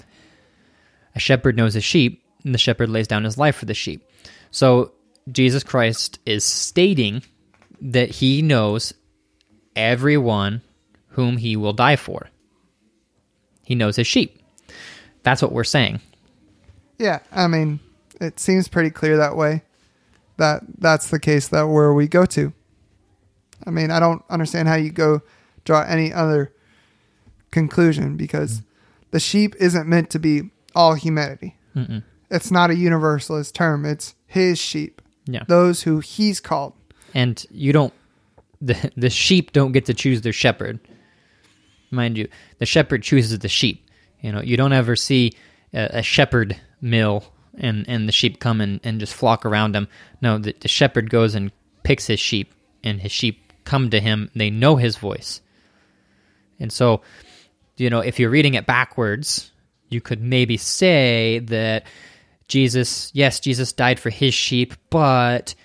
[1.15, 4.08] A shepherd knows his sheep, and the shepherd lays down his life for the sheep.
[4.52, 4.91] So
[5.32, 7.23] Jesus Christ is stating
[7.82, 8.93] that he knows
[9.76, 10.62] everyone
[11.10, 12.28] whom he will die for.
[13.63, 14.39] He knows his sheep.
[15.23, 16.02] That's what we're saying.
[17.00, 17.80] Yeah, I mean,
[18.22, 19.64] it seems pretty clear that way.
[20.38, 22.54] That that's the case that where we go to.
[23.66, 25.22] I mean, I don't understand how you go
[25.66, 26.54] draw any other
[27.52, 28.64] conclusion because mm.
[29.12, 31.58] the sheep isn't meant to be all humanity.
[31.76, 32.04] Mm-mm.
[32.30, 33.86] It's not a universalist term.
[33.86, 35.44] It's his sheep, Yeah.
[35.48, 36.74] those who he's called.
[37.14, 37.94] and you don't
[38.62, 40.80] the the sheep don't get to choose their shepherd
[41.92, 42.28] mind you
[42.60, 43.88] the shepherd chooses the sheep
[44.20, 45.32] you know you don't ever see
[45.74, 47.24] a, a shepherd mill
[47.60, 49.88] and and the sheep come and, and just flock around him
[50.22, 51.52] no the, the shepherd goes and
[51.84, 55.41] picks his sheep and his sheep come to him they know his voice
[56.60, 57.02] and so
[57.78, 59.52] you know if you're reading it backwards
[59.89, 61.86] you could maybe say that
[62.48, 65.56] jesus yes jesus died for his sheep but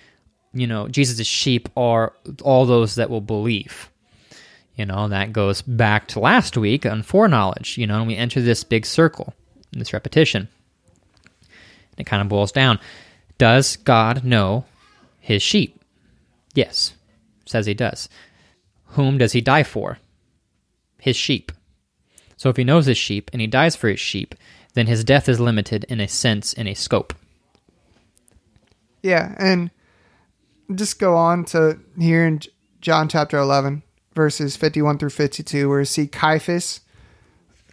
[0.53, 3.89] you know, Jesus' sheep are all those that will believe.
[4.75, 8.41] You know, that goes back to last week on foreknowledge, you know, and we enter
[8.41, 9.33] this big circle,
[9.71, 10.47] this repetition.
[11.97, 12.79] It kind of boils down.
[13.37, 14.65] Does God know
[15.19, 15.81] his sheep?
[16.53, 16.93] Yes,
[17.45, 18.09] says he does.
[18.87, 19.99] Whom does he die for?
[20.99, 21.51] His sheep.
[22.37, 24.35] So if he knows his sheep and he dies for his sheep,
[24.73, 27.13] then his death is limited in a sense, in a scope.
[29.01, 29.71] Yeah, and
[30.73, 32.39] just go on to here in
[32.81, 33.83] John chapter 11,
[34.15, 36.81] verses 51 through 52, where you see Caiaphas,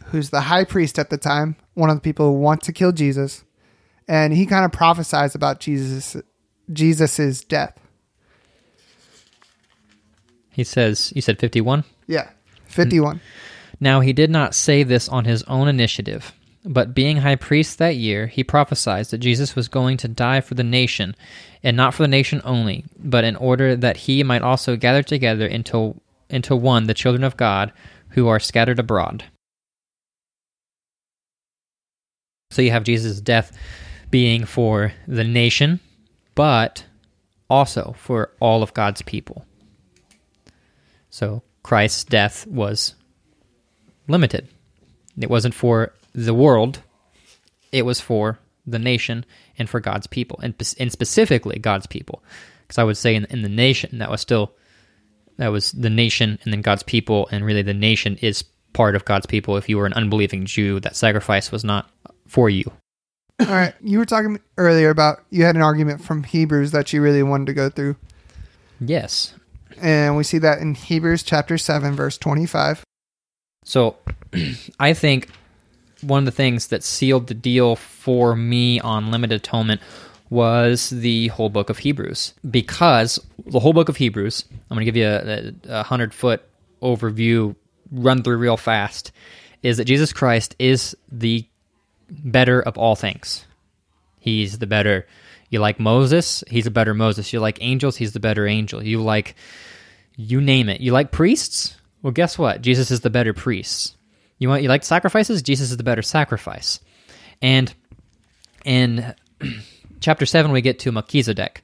[0.06, 2.92] who's the high priest at the time, one of the people who want to kill
[2.92, 3.44] Jesus,
[4.10, 6.16] and he kind of prophesies about Jesus
[6.72, 7.78] Jesus's death.
[10.50, 11.84] He says, you said 51?
[12.08, 12.28] Yeah,
[12.66, 13.20] 51.
[13.78, 16.32] Now he did not say this on his own initiative,
[16.64, 20.54] but being high priest that year, he prophesied that Jesus was going to die for
[20.54, 21.14] the nation,
[21.62, 25.46] and not for the nation only, but in order that he might also gather together
[25.46, 27.72] into, into one the children of God
[28.10, 29.24] who are scattered abroad.
[32.50, 33.56] So you have Jesus' death
[34.10, 35.80] being for the nation,
[36.34, 36.84] but
[37.48, 39.44] also for all of God's people.
[41.10, 42.94] So Christ's death was
[44.08, 44.48] limited.
[45.20, 46.80] It wasn't for the world,
[47.72, 49.24] it was for the nation
[49.58, 52.22] and for God's people, and, and specifically God's people.
[52.62, 54.52] Because I would say in, in the nation, that was still,
[55.36, 59.04] that was the nation and then God's people, and really the nation is part of
[59.04, 59.56] God's people.
[59.56, 61.90] If you were an unbelieving Jew, that sacrifice was not
[62.26, 62.70] for you.
[63.40, 67.00] All right, you were talking earlier about you had an argument from Hebrews that you
[67.00, 67.96] really wanted to go through,
[68.80, 69.34] Yes.
[69.80, 72.82] and we see that in Hebrews chapter 7, verse 25.
[73.64, 73.96] So
[74.80, 75.30] I think
[76.02, 79.80] one of the things that sealed the deal for me on limited atonement
[80.28, 82.34] was the whole book of Hebrews.
[82.48, 86.42] Because the whole book of Hebrews, I'm going to give you a, a hundred foot
[86.82, 87.54] overview,
[87.90, 89.12] run through real fast,
[89.62, 91.44] is that Jesus Christ is the
[92.10, 93.46] better of all things.
[94.18, 95.06] He's the better.
[95.48, 97.32] You like Moses, he's a better Moses.
[97.32, 98.82] You like angels, he's the better angel.
[98.82, 99.34] You like,
[100.16, 100.80] you name it.
[100.80, 101.76] You like priests?
[102.02, 102.62] Well, guess what?
[102.62, 103.96] Jesus is the better priest.
[104.38, 105.42] You want you like sacrifices?
[105.42, 106.80] Jesus is the better sacrifice.
[107.42, 107.72] And
[108.64, 109.14] in
[110.00, 111.62] chapter seven, we get to Melchizedek,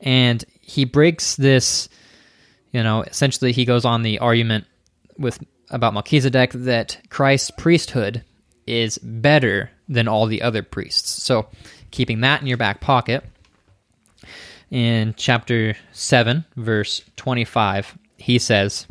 [0.00, 1.88] and he breaks this.
[2.72, 4.66] You know, essentially, he goes on the argument
[5.16, 8.24] with about Melchizedek that Christ's priesthood
[8.66, 11.22] is better than all the other priests.
[11.22, 11.48] So,
[11.90, 13.24] keeping that in your back pocket,
[14.70, 18.86] in chapter 7, verse 25, he says,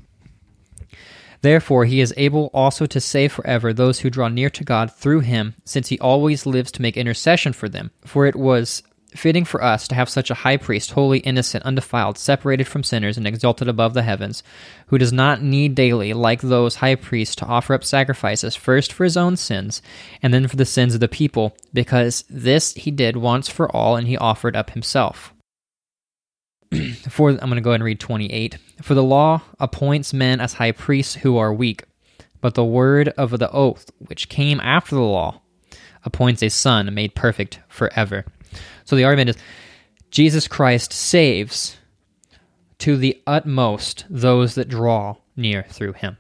[1.41, 5.19] Therefore, he is able also to save forever those who draw near to God through
[5.19, 7.91] him, since he always lives to make intercession for them.
[8.03, 8.81] For it was
[9.15, 13.17] fitting for us to have such a high priest, holy, innocent, undefiled, separated from sinners,
[13.17, 14.43] and exalted above the heavens,
[14.87, 19.03] who does not need daily, like those high priests, to offer up sacrifices, first for
[19.03, 19.81] his own sins,
[20.21, 23.95] and then for the sins of the people, because this he did once for all,
[23.95, 25.33] and he offered up himself.
[27.09, 28.57] For I'm going to go ahead and read 28.
[28.81, 31.85] For the law appoints men as high priests who are weak,
[32.41, 35.41] but the word of the oath, which came after the law,
[36.03, 38.25] appoints a son made perfect forever.
[38.87, 39.37] So the argument is
[40.11, 41.77] Jesus Christ saves
[42.79, 46.17] to the utmost those that draw near through him.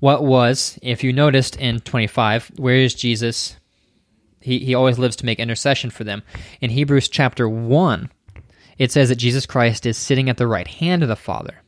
[0.00, 3.56] What was, if you noticed in 25, where is Jesus?
[4.40, 6.22] He, he always lives to make intercession for them.
[6.60, 8.10] In Hebrews chapter 1,
[8.76, 11.62] it says that Jesus Christ is sitting at the right hand of the Father.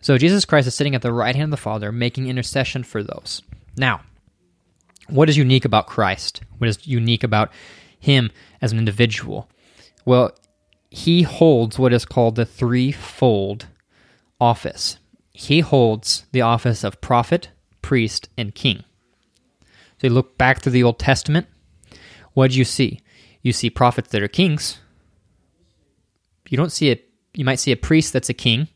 [0.00, 3.02] So Jesus Christ is sitting at the right hand of the Father, making intercession for
[3.02, 3.42] those.
[3.76, 4.02] Now,
[5.08, 6.42] what is unique about Christ?
[6.58, 7.50] What is unique about
[8.00, 9.48] him as an individual?
[10.04, 10.32] Well,
[10.90, 13.66] he holds what is called the threefold
[14.40, 14.98] office.
[15.32, 17.50] He holds the office of prophet,
[17.82, 18.82] priest, and king.
[19.98, 21.46] So you look back to the Old Testament,
[22.32, 23.00] what do you see?
[23.42, 24.78] You see prophets that are kings.
[26.48, 27.00] You don't see a
[27.32, 28.68] you might see a priest that's a king,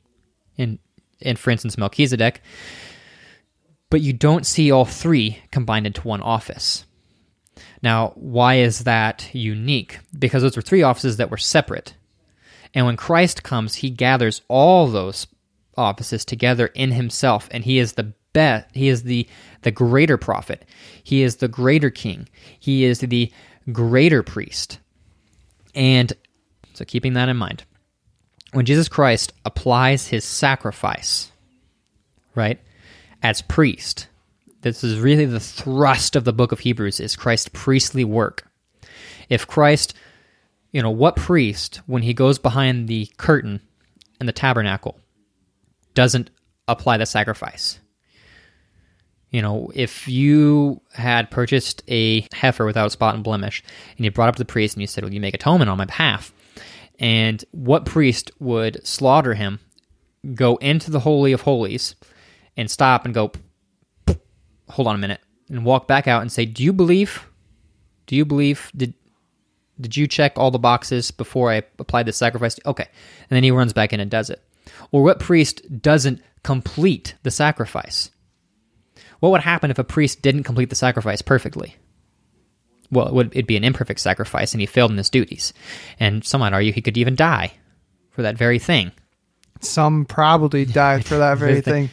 [0.57, 0.79] in
[1.21, 2.41] in for instance Melchizedek,
[3.91, 6.85] but you don't see all three combined into one office.
[7.85, 9.99] Now, why is that unique?
[10.19, 11.93] Because those were three offices that were separate.
[12.73, 15.27] And when Christ comes, he gathers all those
[15.77, 19.29] offices together in himself, and he is the best, he is the,
[19.63, 20.65] the greater prophet,
[21.03, 22.27] he is the greater king,
[22.59, 23.31] he is the
[23.71, 24.79] greater priest.
[25.75, 26.11] And
[26.73, 27.65] so, keeping that in mind,
[28.55, 31.31] when Jesus Christ applies his sacrifice,
[32.35, 32.59] right,
[33.23, 34.09] as priest,
[34.65, 38.51] this is really the thrust of the book of Hebrews is Christ's priestly work.
[39.29, 39.95] If Christ,
[40.73, 43.61] you know, what priest, when he goes behind the curtain
[44.21, 44.99] in the tabernacle,
[45.93, 46.31] doesn't
[46.67, 47.79] apply the sacrifice?
[49.31, 53.63] You know, if you had purchased a heifer without spot and blemish,
[53.97, 55.77] and you brought up to the priest and you said, Will you make atonement on
[55.77, 56.33] my behalf?
[56.99, 59.61] And what priest would slaughter him,
[60.35, 61.97] go into the Holy of Holies,
[62.57, 63.33] and stop and go,
[64.69, 67.27] hold on a minute, and walk back out and say, Do you believe?
[68.07, 68.71] Do you believe?
[68.77, 68.95] Did
[69.81, 72.59] did you check all the boxes before I applied the sacrifice?
[72.65, 72.85] Okay.
[72.85, 74.41] And then he runs back in and does it.
[74.93, 78.11] Or what priest doesn't complete the sacrifice?
[79.21, 81.77] What would happen if a priest didn't complete the sacrifice perfectly?
[82.91, 85.53] Well, it would it'd be an imperfect sacrifice and he failed in his duties.
[85.99, 87.55] And some might argue he could even die
[88.11, 88.93] for that very thing.
[89.61, 91.91] Some probably died for that very thing.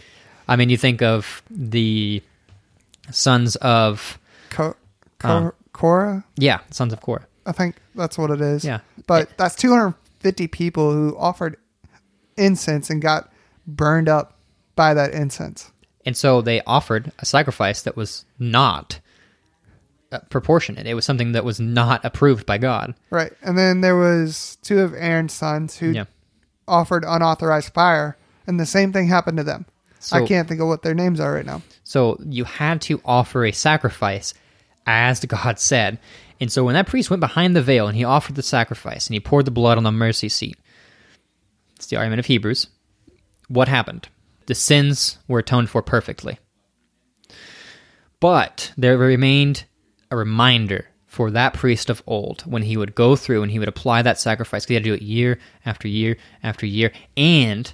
[0.47, 2.21] I mean, you think of the
[3.11, 4.19] sons of
[4.49, 4.75] Co-
[5.19, 7.25] Co- Um, yeah, sons of Korah.
[7.45, 8.63] I think that's what it is.
[8.63, 8.79] Yeah.
[9.07, 11.57] But that's 250 people who offered
[12.37, 13.31] incense and got
[13.67, 14.37] burned up
[14.75, 15.71] by that incense.
[16.05, 18.99] And so they offered a sacrifice that was not
[20.11, 20.85] uh, proportionate.
[20.87, 22.95] It was something that was not approved by God.
[23.09, 23.31] Right.
[23.41, 26.05] And then there was two of Aaron's sons who Yeah.
[26.67, 29.65] offered unauthorized fire, and the same thing happened to them.
[30.11, 31.61] I can't think of what their names are right now.
[31.83, 34.33] So you had to offer a sacrifice
[34.85, 35.99] as God said.
[36.39, 39.13] And so when that priest went behind the veil and he offered the sacrifice and
[39.13, 40.57] he poured the blood on the mercy seat,
[41.75, 42.67] it's the argument of Hebrews.
[43.47, 44.07] What happened?
[44.47, 46.39] The sins were atoned for perfectly.
[48.19, 49.65] But there remained
[50.09, 53.67] a reminder for that priest of old when he would go through and he would
[53.67, 54.65] apply that sacrifice.
[54.65, 56.91] He had to do it year after year after year.
[57.17, 57.71] And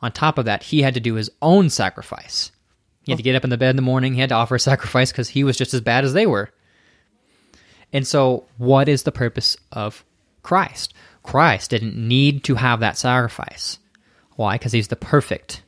[0.00, 2.52] on top of that, he had to do his own sacrifice.
[3.04, 3.24] He had to oh.
[3.24, 4.14] get up in the bed in the morning.
[4.14, 6.50] He had to offer a sacrifice because he was just as bad as they were.
[7.92, 10.04] And so, what is the purpose of
[10.42, 10.94] Christ?
[11.22, 13.78] Christ didn't need to have that sacrifice.
[14.36, 14.54] Why?
[14.54, 15.62] Because he's the perfect.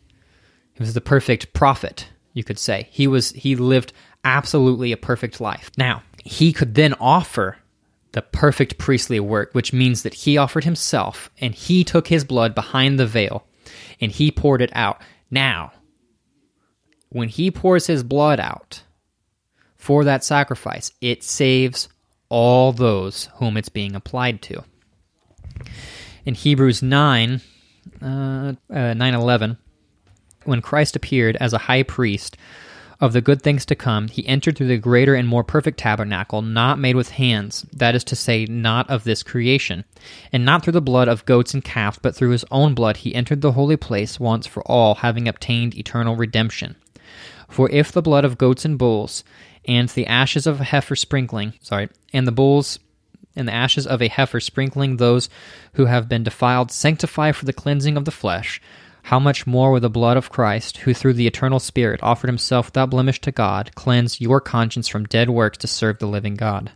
[0.75, 2.89] He was the perfect prophet, you could say.
[2.91, 5.71] He was he lived absolutely a perfect life.
[5.77, 7.57] Now, he could then offer
[8.13, 12.55] the perfect priestly work, which means that he offered himself and he took his blood
[12.55, 13.47] behind the veil
[14.01, 15.01] and he poured it out.
[15.31, 15.73] Now,
[17.11, 18.83] when he pours his blood out
[19.77, 21.89] for that sacrifice, it saves
[22.29, 24.65] all those whom it's being applied to.
[26.25, 27.41] In Hebrews 9,
[28.03, 29.15] uh, uh, 9
[30.45, 32.37] when Christ appeared as a high priest
[33.01, 36.43] of the good things to come, he entered through the greater and more perfect tabernacle,
[36.43, 39.85] not made with hands, that is to say, not of this creation.
[40.33, 43.15] And not through the blood of goats and calves, but through his own blood he
[43.15, 46.77] entered the holy place once for all, having obtained eternal redemption.
[47.49, 49.25] For if the blood of goats and bulls,
[49.67, 52.79] and the ashes of a heifer sprinkling, sorry, and the bulls
[53.37, 55.29] and the ashes of a heifer sprinkling those
[55.75, 58.61] who have been defiled sanctify for the cleansing of the flesh,
[59.05, 62.67] how much more will the blood of Christ, who through the eternal Spirit offered himself
[62.67, 66.73] without blemish to God, cleanse your conscience from dead works to serve the living God?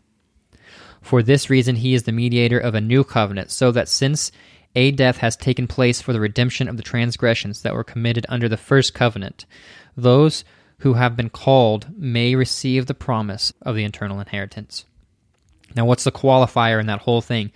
[1.01, 4.33] For this reason he is the mediator of a new covenant, so that since
[4.75, 8.49] a death has taken place for the redemption of the transgressions that were committed under
[8.49, 9.47] the first covenant.
[9.97, 10.45] Those
[10.79, 14.85] who have been called may receive the promise of the eternal inheritance.
[15.77, 17.53] Now, what's the qualifier in that whole thing?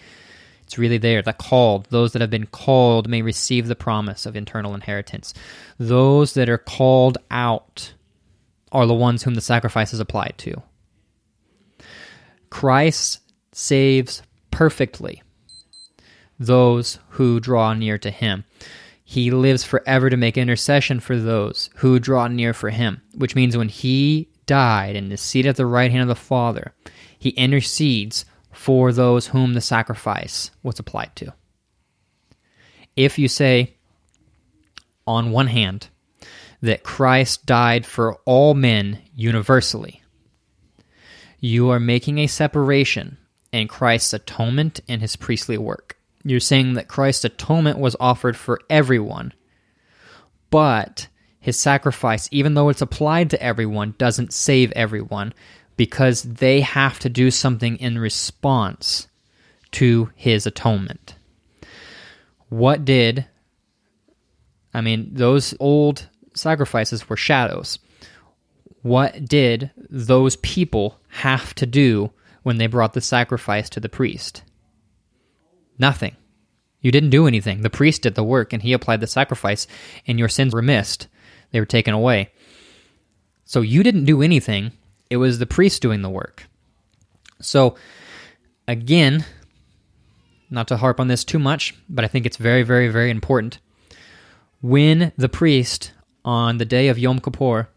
[0.69, 1.23] It's really there.
[1.23, 5.33] The called, those that have been called may receive the promise of internal inheritance.
[5.79, 7.95] Those that are called out
[8.71, 10.63] are the ones whom the sacrifice is applied to.
[12.51, 13.21] Christ
[13.53, 15.23] saves perfectly
[16.39, 18.45] those who draw near to him.
[19.03, 23.57] He lives forever to make intercession for those who draw near for him, which means
[23.57, 26.75] when he died and is seated at the right hand of the Father,
[27.19, 28.27] he intercedes
[28.59, 31.33] for those whom the sacrifice was applied to.
[32.97, 33.77] If you say,
[35.07, 35.87] on one hand,
[36.61, 40.03] that Christ died for all men universally,
[41.39, 43.17] you are making a separation
[43.53, 45.97] in Christ's atonement and his priestly work.
[46.25, 49.35] You're saying that Christ's atonement was offered for everyone,
[50.51, 51.07] but
[51.39, 55.33] his sacrifice, even though it's applied to everyone, doesn't save everyone
[55.79, 59.07] because they have to do something in response
[59.71, 61.15] to his atonement.
[62.49, 63.27] What did,
[64.75, 67.79] I mean, those old sacrifices were shadows.
[68.83, 72.11] What did those people have to do
[72.43, 74.43] when they brought the sacrifice to the priest?
[75.79, 76.17] Nothing.
[76.81, 77.63] You didn't do anything.
[77.63, 79.69] The priest did the work and he applied the sacrifice,
[80.09, 81.07] and your sins were missed.
[81.53, 82.31] They were taken away.
[83.45, 84.73] So you didn't do anything.
[85.11, 86.47] It was the priest doing the work.
[87.41, 87.77] So,
[88.67, 89.25] again,
[90.51, 93.59] not to harp on this too much, but I think it's very, very, very important.
[94.61, 95.93] When the priest
[96.25, 97.69] on the day of Yom Kippur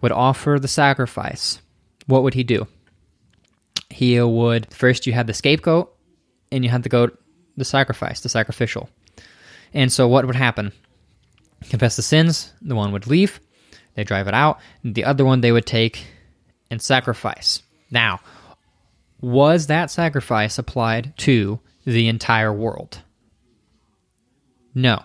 [0.00, 1.60] would offer the sacrifice,
[2.06, 2.66] what would he do?
[3.90, 5.94] He would first you had the scapegoat
[6.50, 7.20] and you had the goat
[7.56, 8.88] the sacrifice, the sacrificial.
[9.74, 10.72] And so what would happen?
[11.68, 13.38] Confess the sins, the one would leave,
[13.94, 16.06] they drive it out, the other one they would take
[16.70, 17.62] and sacrifice.
[17.90, 18.20] Now,
[19.20, 23.02] was that sacrifice applied to the entire world?
[24.74, 25.02] No.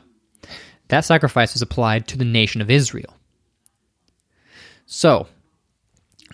[0.89, 3.13] That sacrifice was applied to the nation of Israel.
[4.85, 5.27] So,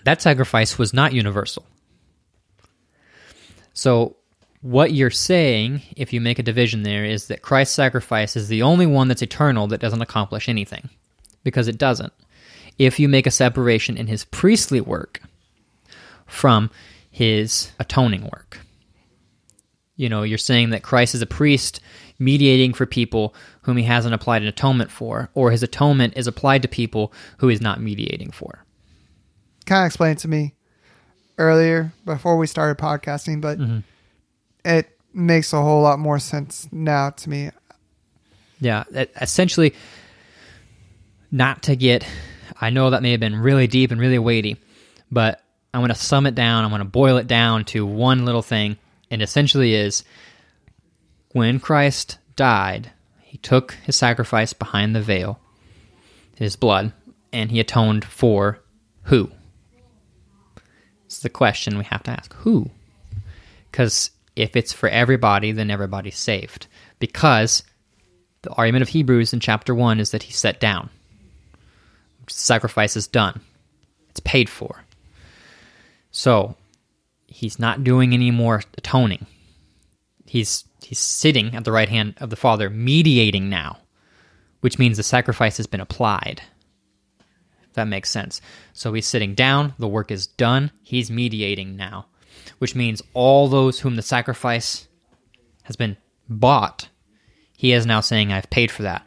[0.04, 1.64] that sacrifice was not universal.
[3.72, 4.16] So,
[4.60, 8.62] what you're saying, if you make a division there, is that Christ's sacrifice is the
[8.62, 10.88] only one that's eternal that doesn't accomplish anything.
[11.42, 12.12] Because it doesn't.
[12.78, 15.20] If you make a separation in his priestly work
[16.26, 16.70] from
[17.10, 18.58] his atoning work,
[19.96, 21.80] you know, you're saying that Christ is a priest
[22.18, 26.62] mediating for people whom he hasn't applied an atonement for, or his atonement is applied
[26.62, 28.64] to people who he's not mediating for.
[29.66, 30.54] Kind of explained to me
[31.38, 33.78] earlier before we started podcasting, but Mm-hmm.
[34.64, 37.50] it makes a whole lot more sense now to me.
[38.60, 38.84] Yeah,
[39.20, 39.74] essentially,
[41.30, 42.06] not to get.
[42.60, 44.56] I know that may have been really deep and really weighty,
[45.10, 45.42] but
[45.72, 46.64] I'm going to sum it down.
[46.64, 48.76] I'm going to boil it down to one little thing,
[49.10, 50.04] and essentially is
[51.32, 52.90] when Christ died,
[53.20, 55.40] he took his sacrifice behind the veil,
[56.36, 56.92] his blood,
[57.32, 58.60] and he atoned for
[59.04, 59.30] who?
[61.06, 62.34] It's the question we have to ask.
[62.36, 62.70] Who?
[63.70, 66.66] Because if it's for everybody, then everybody's saved.
[66.98, 67.62] Because
[68.42, 70.90] the argument of Hebrews in chapter 1 is that he set down.
[72.28, 73.40] Sacrifice is done,
[74.10, 74.84] it's paid for.
[76.10, 76.56] So
[77.26, 79.26] he's not doing any more atoning.
[80.26, 83.78] He's he's sitting at the right hand of the Father, mediating now,
[84.60, 86.42] which means the sacrifice has been applied.
[87.64, 88.40] If that makes sense.
[88.72, 92.06] So he's sitting down, the work is done, he's mediating now,
[92.58, 94.88] which means all those whom the sacrifice
[95.62, 95.96] has been
[96.28, 96.88] bought,
[97.56, 99.06] he is now saying, I've paid for that.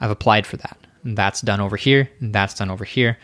[0.00, 0.78] I've applied for that.
[1.04, 3.18] That's done over here, that's done over here.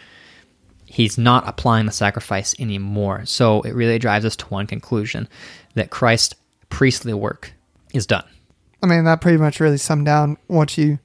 [0.86, 3.24] He's not applying the sacrifice anymore.
[3.26, 5.28] So it really drives us to one conclusion
[5.74, 6.34] that Christ's
[6.68, 7.52] priestly work
[7.92, 8.24] is done.
[8.82, 10.98] I mean, that pretty much really summed down what you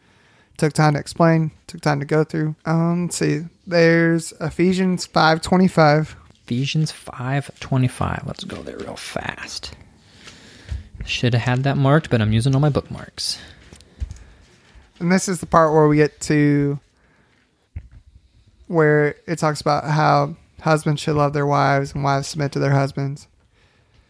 [0.57, 2.55] took time to explain, took time to go through.
[2.65, 3.43] Um, let's see.
[3.65, 6.15] There's Ephesians 5.25.
[6.49, 8.25] Ephesians 5:25.
[8.25, 9.75] Let's go there real fast.
[11.05, 13.37] Should have had that marked, but I'm using all my bookmarks.
[14.99, 16.79] And this is the part where we get to
[18.67, 22.73] where it talks about how husbands should love their wives and wives submit to their
[22.73, 23.27] husbands.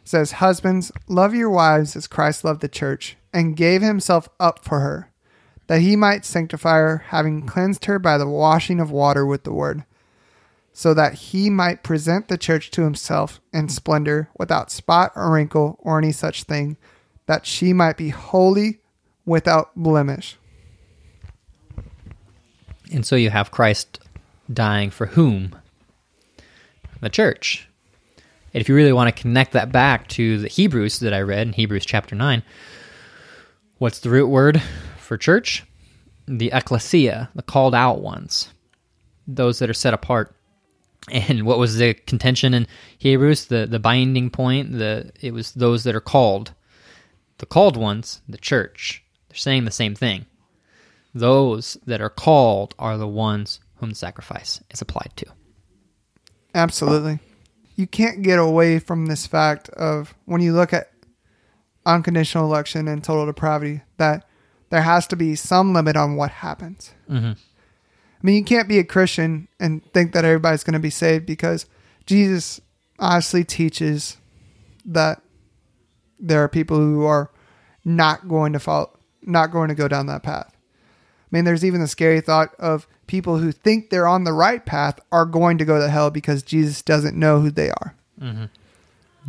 [0.03, 4.65] It says, Husbands, love your wives as Christ loved the church and gave himself up
[4.65, 5.11] for her,
[5.67, 9.53] that he might sanctify her, having cleansed her by the washing of water with the
[9.53, 9.83] word,
[10.73, 15.77] so that he might present the church to himself in splendor, without spot or wrinkle
[15.81, 16.75] or any such thing,
[17.27, 18.79] that she might be holy,
[19.25, 20.38] without blemish.
[22.91, 23.99] And so you have Christ
[24.51, 25.55] dying for whom?
[27.01, 27.67] The church.
[28.53, 31.47] And if you really want to connect that back to the Hebrews that I read
[31.47, 32.41] in Hebrews chapter 9,
[33.77, 34.61] what's the root word
[34.97, 35.63] for church?
[36.27, 38.49] The ecclesia, the called out ones,
[39.27, 40.35] those that are set apart.
[41.11, 42.67] And what was the contention in
[42.97, 43.45] Hebrews?
[43.45, 46.53] The the binding point, the it was those that are called.
[47.37, 49.03] The called ones, the church.
[49.29, 50.25] They're saying the same thing.
[51.13, 55.25] Those that are called are the ones whom the sacrifice is applied to.
[56.53, 57.19] Absolutely.
[57.75, 60.91] You can't get away from this fact of when you look at
[61.85, 64.27] unconditional election and total depravity that
[64.69, 66.93] there has to be some limit on what happens.
[67.09, 67.31] Mm-hmm.
[67.31, 71.25] I mean, you can't be a Christian and think that everybody's going to be saved
[71.25, 71.65] because
[72.05, 72.59] Jesus
[72.99, 74.17] honestly teaches
[74.85, 75.21] that
[76.19, 77.31] there are people who are
[77.85, 80.48] not going to follow, not going to go down that path.
[81.31, 84.65] I mean, there's even the scary thought of people who think they're on the right
[84.65, 87.95] path are going to go to hell because Jesus doesn't know who they are.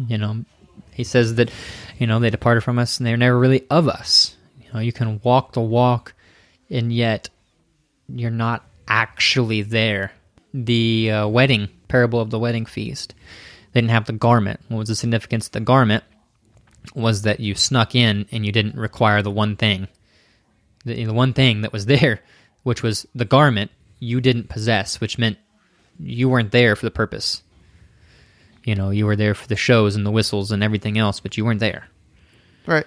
[0.08, 0.44] You know,
[0.92, 1.50] he says that,
[1.98, 4.36] you know, they departed from us and they're never really of us.
[4.60, 6.14] You know, you can walk the walk
[6.70, 7.28] and yet
[8.08, 10.12] you're not actually there.
[10.54, 13.14] The uh, wedding, parable of the wedding feast,
[13.72, 14.60] they didn't have the garment.
[14.68, 16.02] What was the significance of the garment?
[16.94, 19.86] Was that you snuck in and you didn't require the one thing.
[20.84, 22.20] The, the one thing that was there,
[22.62, 25.38] which was the garment, you didn't possess, which meant
[25.98, 27.42] you weren't there for the purpose.
[28.64, 31.36] You know, you were there for the shows and the whistles and everything else, but
[31.36, 31.88] you weren't there.
[32.66, 32.86] Right.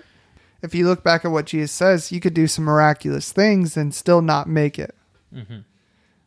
[0.62, 3.94] If you look back at what Jesus says, you could do some miraculous things and
[3.94, 4.96] still not make it.
[5.34, 5.64] Mm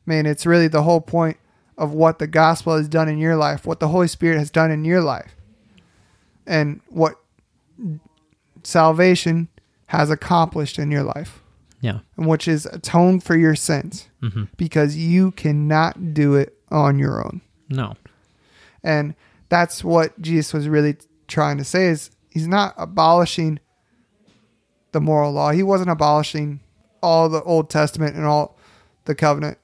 [0.06, 1.36] man, it's really the whole point
[1.76, 4.70] of what the gospel has done in your life, what the Holy Spirit has done
[4.70, 5.34] in your life,
[6.46, 7.16] and what
[8.62, 9.48] salvation
[9.88, 11.42] has accomplished in your life,
[11.86, 11.98] Yeah.
[12.16, 17.24] and which is atone for your sins hmm because you cannot do it on your
[17.24, 17.40] own.
[17.68, 17.94] No.
[18.82, 19.14] And
[19.48, 20.96] that's what Jesus was really
[21.28, 23.60] trying to say is he's not abolishing
[24.92, 25.50] the moral law.
[25.52, 26.60] He wasn't abolishing
[27.02, 28.56] all the Old Testament and all
[29.04, 29.58] the covenant.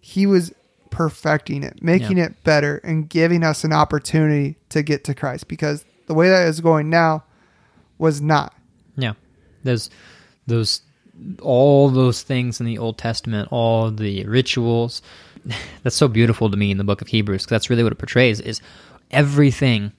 [0.00, 0.52] He was
[0.90, 5.84] perfecting it, making it better and giving us an opportunity to get to Christ because
[6.06, 7.24] the way that is going now
[7.98, 8.54] was not.
[8.96, 9.14] Yeah.
[9.62, 9.90] There's
[10.46, 10.82] those
[11.40, 15.02] all those things in the Old Testament, all the rituals.
[15.82, 17.98] That's so beautiful to me in the book of Hebrews because that's really what it
[17.98, 18.60] portrays is
[19.12, 19.92] everything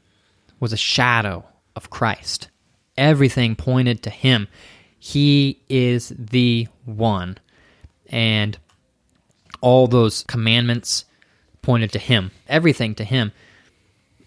[0.59, 1.45] was a shadow
[1.75, 2.49] of Christ.
[2.97, 4.47] Everything pointed to him.
[4.99, 7.37] He is the one.
[8.09, 8.57] And
[9.61, 11.05] all those commandments
[11.61, 12.31] pointed to him.
[12.47, 13.31] Everything to him.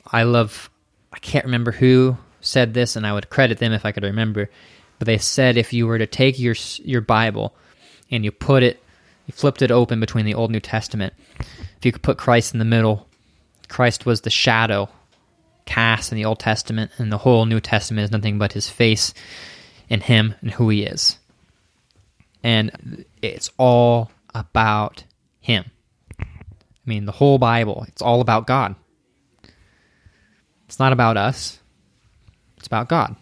[0.07, 0.70] I love
[1.12, 4.49] I can't remember who said this and I would credit them if I could remember,
[5.01, 7.57] but they said if you were to take your your Bible
[8.11, 8.80] and you put it
[9.26, 12.53] you flipped it open between the Old and New Testament, if you could put Christ
[12.53, 13.09] in the middle,
[13.68, 14.90] Christ was the shadow
[15.64, 19.14] cast in the Old Testament and the whole New Testament is nothing but his face
[19.88, 21.18] and him and who he is.
[22.42, 25.05] And it's all about
[25.40, 25.64] him.
[26.20, 26.26] I
[26.84, 28.74] mean, the whole Bible, it's all about God.
[30.66, 31.59] It's not about us.
[32.59, 33.16] It's about God.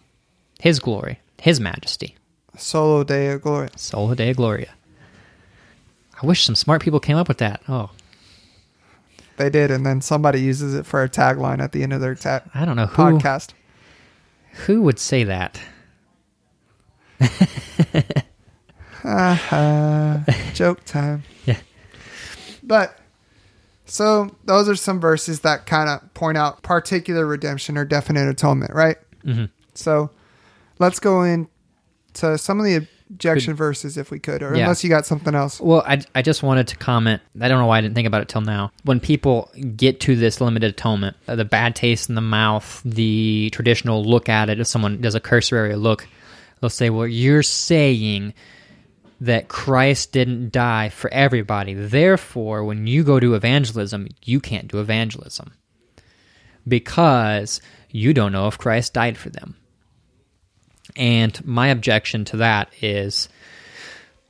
[0.59, 2.16] His glory, His majesty.
[2.57, 3.70] Solo Deo Gloria.
[3.76, 4.74] Sola Deo Gloria.
[6.20, 7.62] I wish some smart people came up with that.
[7.68, 7.91] Oh,
[9.36, 12.16] They did, and then somebody uses it for a tagline at the end of their
[12.16, 13.51] ta- I don't know who podcast.
[14.66, 15.61] who would say that.
[19.05, 20.24] Uh,
[20.55, 21.22] joke time.
[21.47, 21.57] Yeah.
[22.62, 22.99] But
[23.86, 28.74] so those are some verses that kind of point out particular redemption or definite atonement,
[28.74, 28.99] right?
[29.24, 30.11] hmm So
[30.79, 34.62] let's go into some of the objection verses if we could, or Yeah.
[34.64, 35.61] unless you got something else.
[35.61, 37.22] Well, I, I just wanted to comment.
[37.41, 38.70] I don't know why I didn't think about it till now.
[38.85, 43.49] When people get to this limited atonement, uh, the bad taste in the mouth, the
[43.53, 46.07] traditional look at it, if someone does a cursory look,
[46.61, 48.35] they'll say, Well, you're saying
[49.20, 51.74] that Christ didn't die for everybody.
[51.74, 55.53] Therefore, when you go to evangelism, you can't do evangelism
[56.66, 57.61] because
[57.91, 59.57] you don't know if Christ died for them.
[60.99, 63.28] And my objection to that is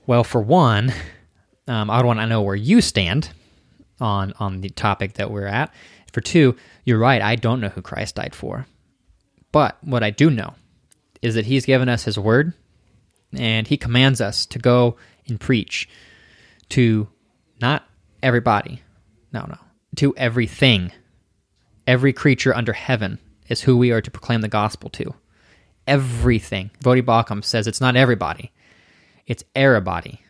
[0.07, 0.93] well, for one,
[1.67, 3.31] um, I would want to know where you stand
[4.01, 5.73] on on the topic that we're at.
[6.13, 7.21] For two, you're right.
[7.21, 8.67] I don't know who Christ died for,
[9.53, 10.55] but what I do know
[11.21, 12.55] is that He's given us His Word,
[13.35, 14.97] and He commands us to go
[15.27, 15.89] and preach
[16.71, 17.09] to
[17.61, 17.87] not
[18.23, 18.83] everybody,
[19.33, 19.59] no, no,
[19.97, 20.91] to everything,
[21.87, 25.15] every creature under heaven is who we are to proclaim the gospel to.
[25.89, 26.71] Everything.
[26.85, 28.53] Voddie Baucham says it's not everybody.
[29.27, 30.21] it's everybody.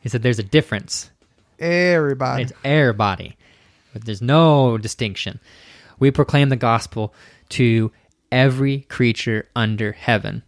[0.00, 1.10] He said there's a difference.
[1.58, 2.42] Everybody.
[2.42, 3.36] It's everybody.
[3.92, 5.40] But there's no distinction.
[5.98, 7.14] We proclaim the gospel
[7.50, 7.92] to
[8.32, 10.42] every creature under heaven.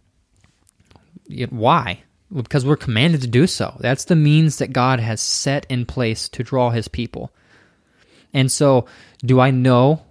[1.49, 2.03] Why?
[2.33, 3.77] Because we're commanded to do so.
[3.79, 7.31] That's the means that God has set in place to draw his people.
[8.33, 8.87] And so,
[9.23, 10.01] do I know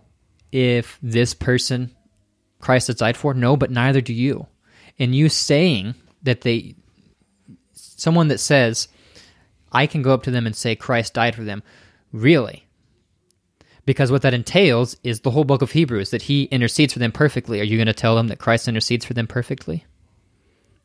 [0.53, 1.91] if this person
[2.63, 3.35] Christ has died for?
[3.35, 4.47] No, but neither do you.
[4.99, 6.77] And you saying that they,
[7.75, 8.89] someone that says,
[9.71, 11.63] I can go up to them and say Christ died for them,
[12.13, 12.67] really?
[13.85, 17.11] Because what that entails is the whole book of Hebrews that he intercedes for them
[17.11, 17.61] perfectly.
[17.61, 19.85] Are you going to tell them that Christ intercedes for them perfectly?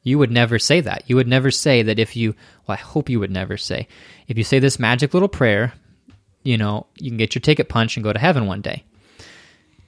[0.02, 1.04] You would never say that.
[1.08, 2.34] You would never say that if you,
[2.66, 3.88] well, I hope you would never say,
[4.28, 5.74] if you say this magic little prayer,
[6.44, 8.84] you know, you can get your ticket punched and go to heaven one day.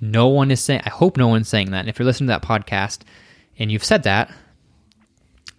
[0.02, 1.80] No one is saying, I hope no one's saying that.
[1.82, 3.00] And if you're listening to that podcast
[3.58, 4.32] and you've said that,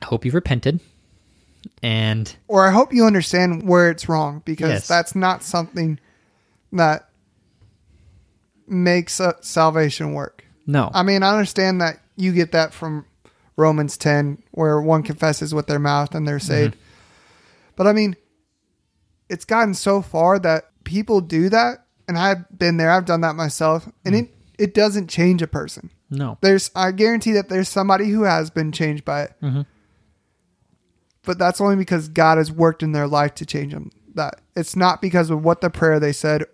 [0.00, 0.80] I hope you've repented.
[1.82, 4.88] And or I hope you understand where it's wrong because Yes.
[4.88, 5.98] that's not something
[6.72, 7.08] that
[8.66, 10.44] makes salvation work.
[10.66, 13.04] no, I mean, I understand that you get that from
[13.56, 16.74] Romans 10, where one confesses with their mouth and they're saved.
[16.74, 16.84] Mm-hmm.
[17.76, 18.16] But I mean,
[19.28, 23.36] it's gotten so far that people do that, and I've been there, I've done that
[23.36, 25.90] myself, and it, it doesn't change a person.
[26.10, 26.36] no.
[26.40, 29.32] There's, I guarantee that there's somebody who has been changed by it.
[29.40, 29.64] Mhm.
[31.24, 33.90] But that's only because God has worked in their life to change them.
[34.16, 36.44] That it's not because of what the prayer they said,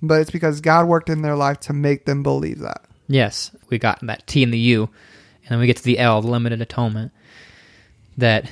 [0.00, 2.82] but it's because God worked in their life to make them believe that.
[3.08, 4.84] Yes, we got that T and the U,
[5.42, 7.12] and then we get to the L, the limited atonement.
[8.16, 8.48] That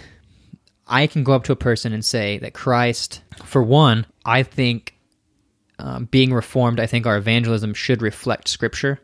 [0.88, 4.96] I can go up to a person and say that Christ, for one, I think
[5.82, 9.00] um, being reformed, I think our evangelism should reflect Scripture.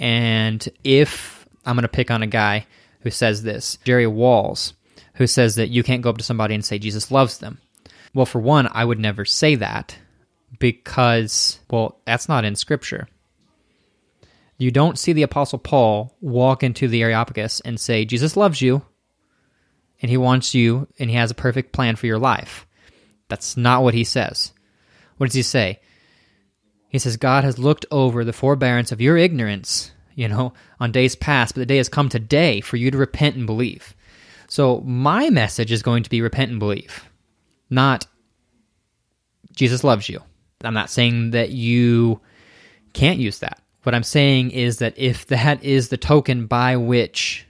[0.00, 2.66] And if I'm going to pick on a guy
[3.00, 4.74] who says this, Jerry Walls,
[5.14, 7.60] who says that you can't go up to somebody and say Jesus loves them.
[8.12, 9.96] Well, for one, I would never say that
[10.58, 13.06] because, well, that's not in Scripture.
[14.58, 18.82] You don't see the Apostle Paul walk into the Areopagus and say, Jesus loves you,
[20.02, 22.66] and he wants you, and he has a perfect plan for your life.
[23.28, 24.52] That's not what he says.
[25.16, 25.80] What does he say?
[26.88, 31.16] He says, God has looked over the forbearance of your ignorance, you know, on days
[31.16, 33.94] past, but the day has come today for you to repent and believe.
[34.48, 37.04] So my message is going to be repent and believe,
[37.68, 38.06] not
[39.54, 40.20] Jesus loves you.
[40.62, 42.20] I'm not saying that you
[42.92, 43.60] can't use that.
[43.82, 47.46] What I'm saying is that if that is the token by which,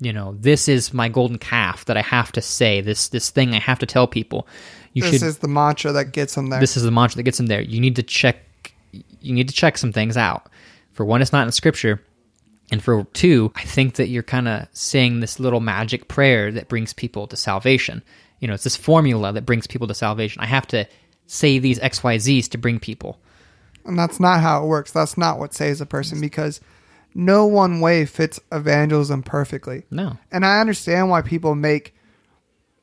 [0.00, 3.54] you know, this is my golden calf that I have to say, this this thing
[3.54, 4.46] I have to tell people,
[4.96, 6.58] you this should is the mantra that gets them there.
[6.58, 7.60] this is the mantra that gets them there.
[7.60, 8.38] You need to check
[9.20, 10.48] you need to check some things out.
[10.92, 12.00] For one, it's not in scripture.
[12.72, 16.68] And for two, I think that you're kind of saying this little magic prayer that
[16.68, 18.02] brings people to salvation.
[18.40, 20.40] You know, it's this formula that brings people to salvation.
[20.42, 20.86] I have to
[21.26, 23.18] say these XYZs to bring people.
[23.84, 24.92] and that's not how it works.
[24.92, 26.60] That's not what saves a person because
[27.14, 29.84] no one way fits evangelism perfectly.
[29.90, 30.16] No.
[30.32, 31.95] And I understand why people make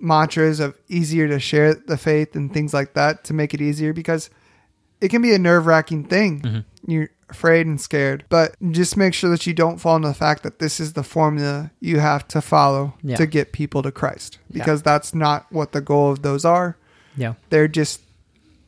[0.04, 3.94] mantras of easier to share the faith and things like that to make it easier
[3.94, 4.30] because
[5.02, 6.42] it can be a nerve wracking thing.
[6.42, 6.92] Mm-hmm.
[6.92, 10.44] You're afraid and scared, but just make sure that you don't fall into the fact
[10.44, 13.16] that this is the formula you have to follow Yeah.
[13.16, 16.78] to get people to Christ because that's not what the goal of those are.
[17.16, 17.34] Yeah.
[17.50, 18.02] They're just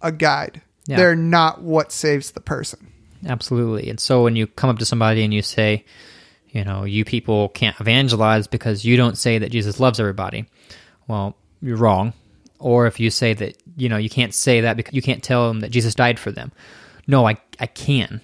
[0.02, 0.62] a guide.
[0.88, 0.98] Yeah.
[0.98, 2.88] They're not what saves the person.
[3.28, 3.90] Absolutely.
[3.90, 5.84] And so when you come up to somebody and you say,
[6.50, 10.46] you know, you people can't evangelize because you don't say that Jesus loves everybody,
[11.08, 12.14] well, you're wrong.
[12.60, 15.47] Or if you say that, you know, you can't say that because you can't tell
[15.47, 16.51] them that Jesus died for them.
[17.08, 18.22] No, I, I can.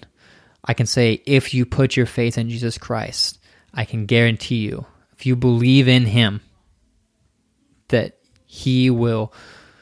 [0.66, 3.40] I can say, if you put your faith in Jesus Christ,
[3.74, 4.86] I can guarantee you,
[5.18, 6.42] if you believe in him,
[7.90, 9.34] that he will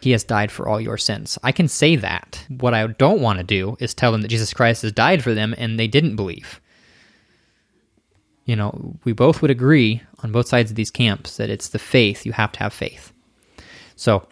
[0.02, 1.38] he has died for all your sins.
[1.44, 2.46] I can say that.
[2.48, 5.34] What I don't want to do is tell them that Jesus Christ has died for
[5.34, 6.62] them and they didn't believe.
[8.50, 8.72] You know,
[9.06, 12.26] we both would agree on both sides of these camps that it's the faith.
[12.26, 13.14] You have to have faith.
[13.96, 14.28] So,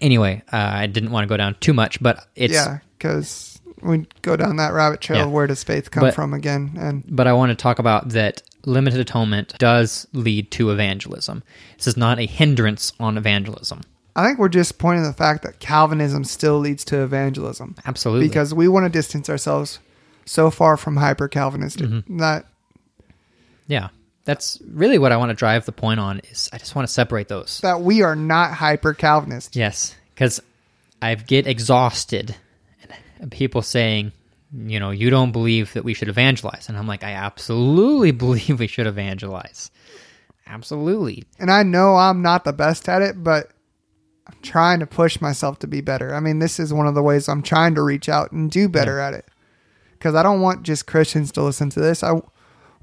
[0.00, 4.06] anyway, uh, I didn't want to go down too much, but it's yeah, because we
[4.22, 5.18] go down that rabbit trail.
[5.20, 5.24] Yeah.
[5.26, 6.72] of Where does faith come But- from again?
[6.76, 11.42] And but I want to talk about that limited atonement does lead to evangelism.
[11.76, 13.82] This is not a hindrance on evangelism.
[14.16, 18.26] I think we're just pointing the fact that Calvinism still leads to evangelism Absolutely.
[18.26, 19.78] because we want to distance ourselves
[20.24, 22.16] so far from hyper Calvinistic Mm-hmm.
[22.18, 22.46] that
[23.66, 23.88] yeah.
[24.24, 26.92] That's really what I want to drive the point on is I just want to
[26.92, 27.60] separate those.
[27.60, 29.54] that we are not hyper Calvinist.
[29.54, 30.42] Yes, because
[31.00, 32.34] I get exhausted
[33.20, 34.10] and people saying,
[34.52, 38.58] you know, you don't believe that we should evangelize, and I'm like, I absolutely believe
[38.58, 39.70] we should evangelize.
[40.46, 41.24] Absolutely.
[41.38, 43.50] And I know I'm not the best at it, but
[44.26, 46.14] I'm trying to push myself to be better.
[46.14, 48.68] I mean, this is one of the ways I'm trying to reach out and do
[48.68, 49.26] better at it.
[49.92, 52.04] Because I don't want just Christians to listen to this.
[52.04, 52.20] I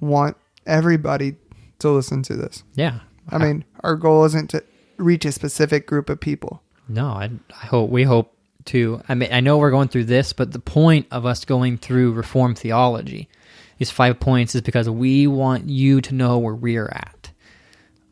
[0.01, 1.35] want everybody
[1.79, 2.63] to listen to this.
[2.75, 2.99] Yeah.
[3.29, 4.63] I mean, our goal isn't to
[4.97, 6.61] reach a specific group of people.
[6.87, 8.35] No, I, I hope we hope
[8.65, 9.01] to.
[9.07, 12.13] I mean, I know we're going through this, but the point of us going through
[12.13, 13.29] Reformed theology,
[13.77, 17.31] these five points, is because we want you to know where we're at.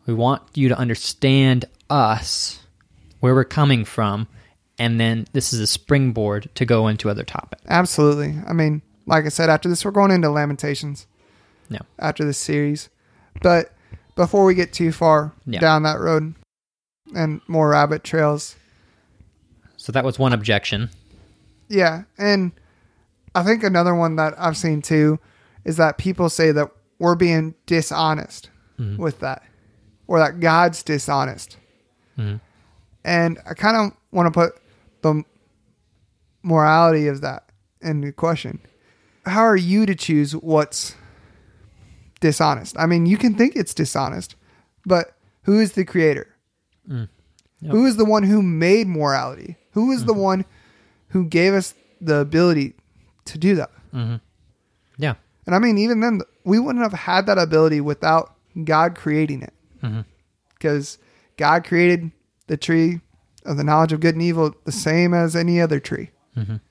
[0.06, 2.60] We want you to understand us,
[3.20, 4.28] where we're coming from,
[4.80, 7.62] and then this is a springboard to go into other topics.
[7.68, 8.36] Absolutely.
[8.48, 11.06] I mean, like I said, after this, we're going into Lamentations.
[11.72, 11.80] No.
[11.98, 12.90] After this series,
[13.42, 13.74] but
[14.16, 15.60] before we get too far Yeah.
[15.60, 16.36] down that road
[17.16, 18.56] and more rabbit trails,
[19.78, 20.90] So that was one objection.
[21.70, 22.52] yeah, and
[23.34, 25.18] I think another one that I've seen too
[25.66, 26.70] is that people say that
[27.00, 28.98] we're being dishonest Mhm.
[28.98, 29.42] with that,
[30.08, 31.58] or that God's dishonest.
[32.18, 32.42] Mhm.
[33.04, 34.62] And I kind of want to put
[35.02, 35.24] the
[36.44, 37.50] morality of that
[37.82, 38.60] into question.
[39.26, 40.96] How are you to choose what's
[42.22, 42.78] dishonest?
[42.80, 44.36] I mean, you can think it's dishonest,
[44.86, 45.14] but
[45.44, 46.28] who is the creator?
[46.90, 47.10] Mm.
[47.62, 47.72] Yep.
[47.74, 49.58] Who is the one who made morality?
[49.74, 50.46] Who is the one
[51.10, 52.74] who gave us the ability
[53.26, 53.70] to do that?
[53.92, 54.16] hmm
[54.98, 55.16] Yeah.
[55.46, 59.54] And I mean, even then, we wouldn't have had that ability without God creating it.
[60.54, 60.98] Because
[61.38, 62.12] God created
[62.48, 63.02] the tree
[63.46, 66.12] of the knowledge of good and evil the same as any other tree.
[66.38, 66.62] Mhm.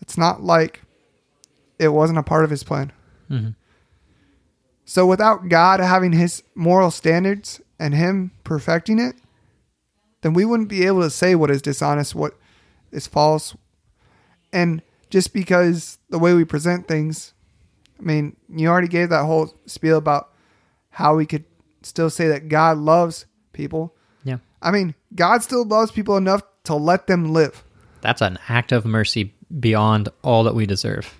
[0.00, 0.82] It's not like
[1.78, 2.92] it wasn't a part of his plan.
[4.92, 9.16] So without God having his moral standards and him perfecting it,
[10.20, 12.36] then we wouldn't be able to say what is dishonest, what
[12.90, 13.56] is false.
[14.52, 17.32] And just because the way we present things,
[17.98, 20.34] I mean, you already gave that whole spiel about
[20.90, 21.46] how we could
[21.82, 23.24] still say that God loves
[23.54, 23.96] people.
[24.24, 24.40] Yeah.
[24.60, 27.64] I mean, God still loves people enough to let them live.
[28.02, 31.18] That's an act of mercy beyond all that we deserve.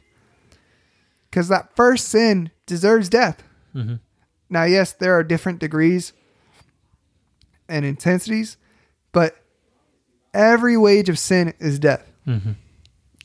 [1.31, 3.43] Because that first sin deserves death.
[3.75, 4.01] Mhm.
[4.51, 6.13] Now, yes, there are different degrees
[7.69, 8.57] and intensities,
[9.13, 9.37] but
[10.35, 12.07] every wage of sin is death.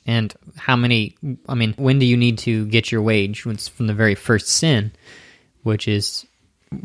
[0.05, 1.15] And how many,
[1.49, 3.45] I mean, when do you need to get your wage?
[3.45, 4.93] It's from the very first sin,
[5.63, 6.25] which is,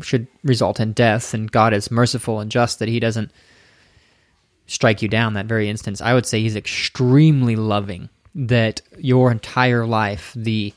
[0.01, 1.33] should result in death.
[1.33, 3.31] And God is merciful and just that He doesn't
[4.67, 6.01] strike you down that very instance.
[6.01, 10.73] I would say He's extremely loving that your entire life, the,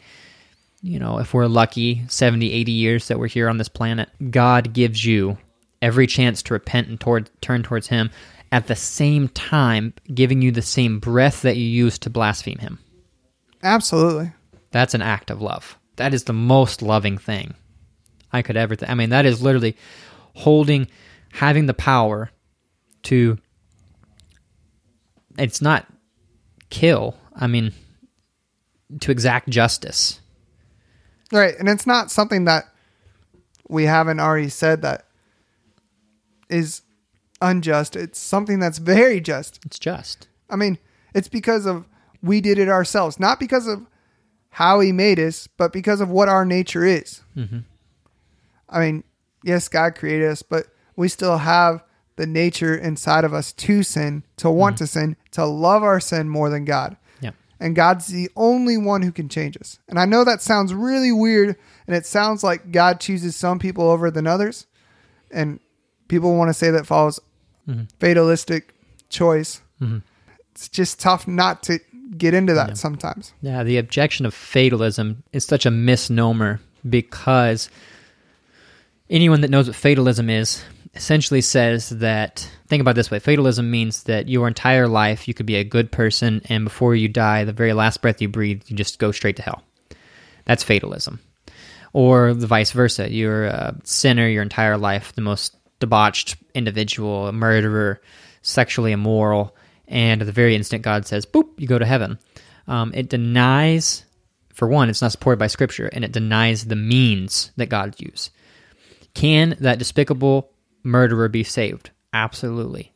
[0.86, 4.72] you know, if we're lucky, 70, 80 years that we're here on this planet, God
[4.72, 5.36] gives you
[5.82, 8.08] every chance to repent and toward, turn towards Him
[8.52, 12.78] at the same time giving you the same breath that you use to blaspheme Him.
[13.64, 14.30] Absolutely.
[14.70, 15.76] That's an act of love.
[15.96, 17.54] That is the most loving thing
[18.32, 18.76] I could ever.
[18.76, 19.76] Th- I mean, that is literally
[20.34, 20.86] holding,
[21.32, 22.30] having the power
[23.04, 23.38] to.
[25.36, 25.86] It's not
[26.70, 27.16] kill.
[27.34, 27.72] I mean,
[29.00, 30.20] to exact justice.
[31.32, 31.54] Right.
[31.58, 32.64] And it's not something that
[33.68, 35.06] we haven't already said that
[36.48, 36.82] is
[37.40, 37.96] unjust.
[37.96, 39.60] It's something that's very just.
[39.66, 40.28] It's just.
[40.48, 40.78] I mean,
[41.14, 41.86] it's because of
[42.22, 43.86] we did it ourselves, not because of
[44.50, 47.22] how he made us, but because of what our nature is.
[47.36, 47.64] Mhm.
[48.68, 49.04] I mean,
[49.42, 50.66] yes, God created us, but
[50.96, 51.82] we still have
[52.16, 56.28] the nature inside of us to sin, to want to sin, to love our sin
[56.28, 56.96] more than God.
[57.60, 57.66] Yeah.
[57.66, 59.78] And God's the only one who can change us.
[59.88, 63.88] And I know that sounds really weird, and it sounds like God chooses some people
[63.88, 64.66] over than others.
[65.30, 65.60] And
[66.08, 67.20] people want to say that follows
[67.98, 68.74] fatalistic
[69.08, 69.60] choice.
[69.80, 70.02] Mhm.
[70.52, 71.80] It's just tough not to
[72.16, 73.32] get into that sometimes.
[73.42, 77.68] Yeah, the objection of fatalism is such a misnomer because
[79.10, 80.62] anyone that knows what fatalism is
[80.96, 85.46] essentially says that think about this way fatalism means that your entire life you could
[85.46, 88.76] be a good person and before you die the very last breath you breathe you
[88.76, 89.62] just go straight to hell.
[90.46, 91.20] That's fatalism.
[91.92, 97.32] Or the vice versa you're a sinner your entire life the most debauched individual a
[97.32, 98.00] murderer
[98.40, 99.54] sexually immoral
[99.86, 102.18] and at the very instant god says boop you go to heaven.
[102.68, 104.04] Um, it denies
[104.54, 108.30] for one it's not supported by scripture and it denies the means that god used.
[109.12, 110.50] Can that despicable
[110.86, 111.90] murderer be saved?
[112.12, 112.92] Absolutely.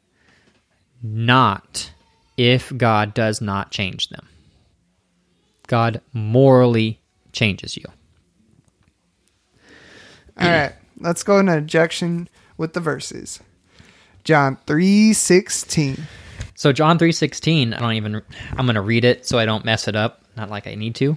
[1.03, 1.93] Not
[2.37, 4.27] if God does not change them.
[5.67, 7.01] God morally
[7.33, 7.85] changes you.
[10.39, 13.41] All right, let's go into objection with the verses.
[14.25, 16.07] John three sixteen.
[16.61, 18.21] So John 3:16, I don't even
[18.53, 20.95] I'm going to read it so I don't mess it up, not like I need
[20.97, 21.17] to.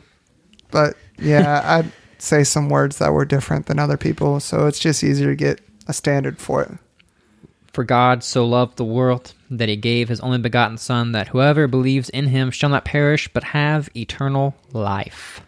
[0.72, 4.40] But yeah, I say some words that were different than other people.
[4.40, 6.72] So it's just easier to get a standard for it.
[7.72, 11.68] For God so loved the world that he gave his only begotten Son, that whoever
[11.68, 15.42] believes in him shall not perish, but have eternal life.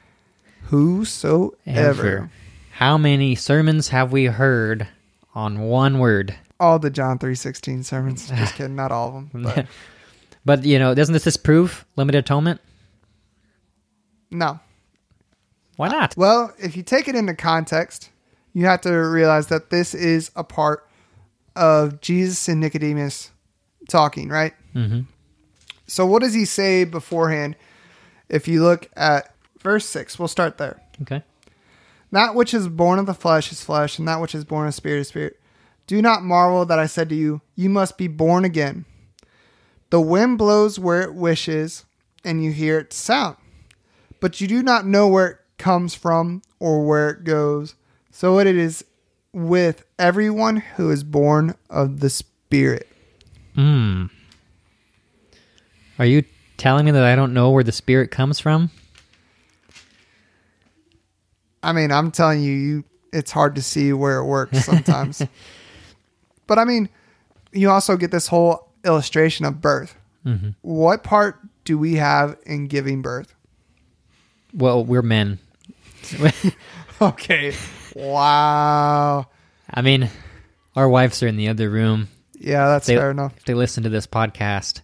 [0.64, 1.56] Whosoever.
[1.66, 2.32] Ever.
[2.72, 4.88] How many sermons have we heard
[5.36, 6.36] on one word?
[6.60, 8.28] All the John 3.16 sermons.
[8.36, 9.44] Just kidding, not all of them.
[9.44, 9.68] But
[10.46, 12.62] But, you know, doesn't this disprove limited atonement?
[14.32, 14.60] no.
[15.76, 16.16] Why uh, not?
[16.16, 18.10] Well, if you take it into context,
[18.56, 20.88] you have to realize that this is a part
[21.56, 23.32] of Jesus and Nicodemus
[23.88, 24.53] talking, right?
[24.74, 25.01] hmm
[25.86, 27.56] So, what does he say beforehand?
[28.30, 30.82] If you look at verse 6, we'll start there.
[31.03, 31.22] Okay.
[32.12, 34.74] That which is born of the flesh is flesh, and that which is born of
[34.74, 35.39] spirit is spirit.
[35.86, 38.86] Do not marvel that I said to you, You must be born again.
[39.89, 41.86] The wind blows where it wishes,
[42.24, 43.36] and you hear its sound,
[44.20, 47.76] but you do not know where it comes from or where it goes.
[48.16, 48.86] So what it is
[49.34, 52.88] with everyone who is born of the Spirit.
[53.55, 54.05] Hmm.
[55.99, 56.24] Are you
[56.55, 58.72] telling me that I don't know where the Spirit comes from?
[61.61, 65.22] I mean, I'm telling you, you it's hard to see where it works sometimes.
[66.47, 66.88] but I mean,
[67.51, 69.97] you also get this whole illustration of birth.
[70.24, 73.36] hmm What part do we have in giving birth?
[74.53, 75.39] Well, we're men.
[77.01, 77.53] Okay.
[77.96, 79.28] Wow.
[79.70, 80.10] I mean,
[80.76, 82.10] our wives are in the other room.
[82.38, 83.36] Yeah, that's They- fair enough.
[83.38, 84.82] If they listen to this podcast,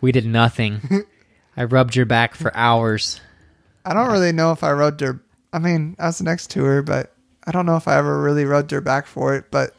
[0.00, 1.04] we did nothing.
[1.56, 3.20] I rubbed your back for hours.
[3.84, 5.20] I don't really know if I rubbed her.
[5.52, 7.12] I mean, I was next to her, but
[7.46, 9.46] I don't know if I ever really rubbed her back for it.
[9.50, 9.74] But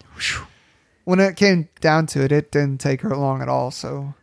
[1.04, 3.72] when it came down to it, it didn't take her long at all.
[3.72, 4.14] So,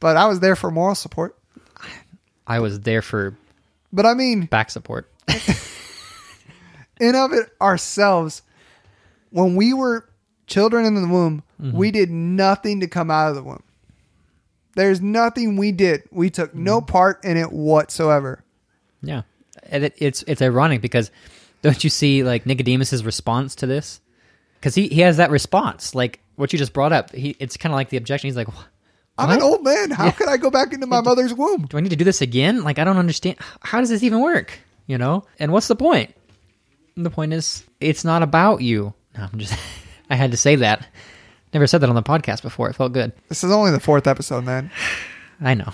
[0.00, 1.36] but I was there for moral support.
[2.46, 3.36] I was there for
[3.92, 5.08] But I mean, back support.
[7.02, 8.42] in of it ourselves,
[9.30, 10.08] when we were
[10.46, 11.76] children in the womb, mm-hmm.
[11.76, 13.62] we did nothing to come out of the womb.
[14.74, 16.02] There's nothing we did.
[16.10, 16.64] We took mm-hmm.
[16.64, 18.44] no part in it whatsoever.
[19.02, 19.22] Yeah,
[19.64, 21.10] and it, it's it's ironic because
[21.62, 24.00] don't you see like Nicodemus's response to this?
[24.60, 27.12] Because he, he has that response, like what you just brought up.
[27.12, 28.28] He it's kind of like the objection.
[28.28, 28.64] He's like, "Wh-
[29.18, 29.90] I'm an old man.
[29.90, 31.66] How could I go back into my mother's womb?
[31.66, 32.62] "Do I need to do this again?
[32.62, 33.36] Like I don't understand.
[33.60, 34.58] How does this even work?
[34.86, 35.24] You know?
[35.38, 36.14] And what's the point?
[36.96, 38.94] The point is, it's not about you.
[39.16, 39.58] No, I'm just.
[40.10, 40.86] I had to say that.
[41.54, 42.68] Never said that on the podcast before.
[42.68, 43.12] It felt good.
[43.28, 44.70] This is only the fourth episode, man.
[45.40, 45.72] I know.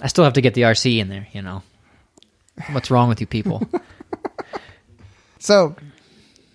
[0.00, 1.26] I still have to get the RC in there.
[1.32, 1.62] You know.
[2.72, 3.66] What's wrong with you people?
[5.42, 5.74] So,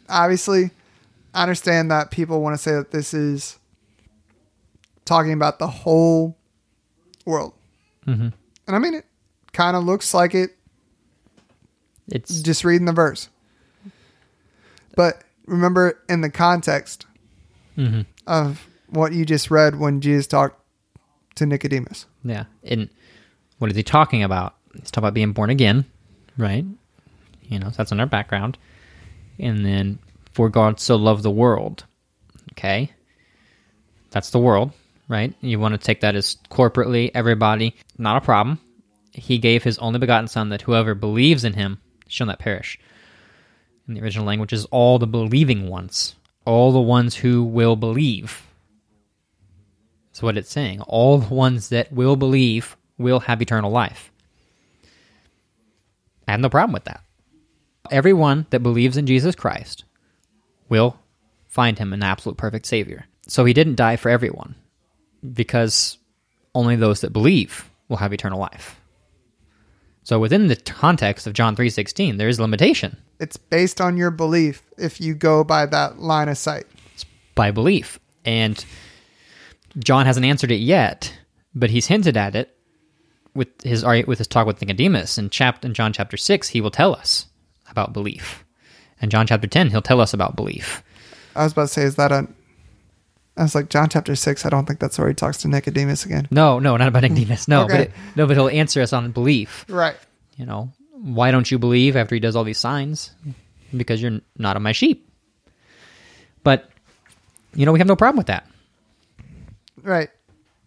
[0.07, 0.69] obviously,
[1.33, 3.57] I understand that people want to say that this is
[5.05, 6.37] talking about the whole
[7.25, 7.53] world.
[8.05, 8.27] hmm
[8.67, 9.05] And I mean, it
[9.53, 10.51] kind of looks like it
[12.07, 13.27] It's just reading the verse.
[14.95, 17.05] But remember, in the context
[17.75, 20.59] hmm of what you just read when Jesus talked
[21.35, 22.05] to Nicodemus.
[22.23, 22.45] Yeah.
[22.63, 22.89] And
[23.59, 24.55] what is he talking about?
[24.73, 25.85] He's talking about being born again,
[26.37, 26.65] right?
[27.43, 28.57] You know, so that's in our background.
[29.37, 29.99] And then,
[30.33, 31.83] for God so loved the world.
[32.53, 32.91] Okay.
[34.11, 34.71] That's the world,
[35.07, 35.33] right?
[35.41, 38.59] You want to take that as corporately, everybody, not a problem.
[39.11, 42.79] He gave his only begotten Son that whoever believes in him shall not perish.
[43.87, 46.15] In the original language is all the believing ones,
[46.45, 48.45] all the ones who will believe.
[50.07, 50.81] That's what it's saying.
[50.81, 54.11] All the ones that will believe will have eternal life.
[56.27, 57.01] I have no problem with that.
[57.91, 59.83] Everyone that believes in Jesus Christ
[60.69, 60.97] will
[61.47, 63.05] find him an absolute perfect Savior.
[63.27, 64.55] So he didn't die for everyone
[65.33, 65.97] because
[66.55, 68.79] only those that believe will have eternal life.
[70.03, 74.61] So within the context of John 3:16 there is limitation It's based on your belief
[74.77, 76.65] if you go by that line of sight.
[76.93, 77.99] It's by belief.
[78.25, 78.63] And
[79.79, 81.17] John hasn't answered it yet,
[81.53, 82.55] but he's hinted at it
[83.33, 85.17] with his with his talk with Nicodemus.
[85.17, 87.27] In chapter in John chapter six, he will tell us
[87.69, 88.43] about belief.
[89.01, 90.81] And John chapter ten, he'll tell us about belief.
[91.35, 92.27] I was about to say, is that a.
[93.37, 96.05] I was like, John chapter 6, I don't think that's where he talks to Nicodemus
[96.05, 96.25] again.
[96.31, 97.49] No, no, not about Nicodemus.
[97.49, 97.81] No, but Okay.
[97.83, 99.65] it, no, but he'll answer us on belief.
[99.67, 99.97] Right.
[100.37, 100.71] You know,
[101.05, 103.11] why don't you believe after he does all these signs?
[103.77, 105.07] Because you're not of my sheep.
[106.43, 106.67] But
[107.53, 108.47] you know, we have no problem with that.
[109.83, 110.09] Right.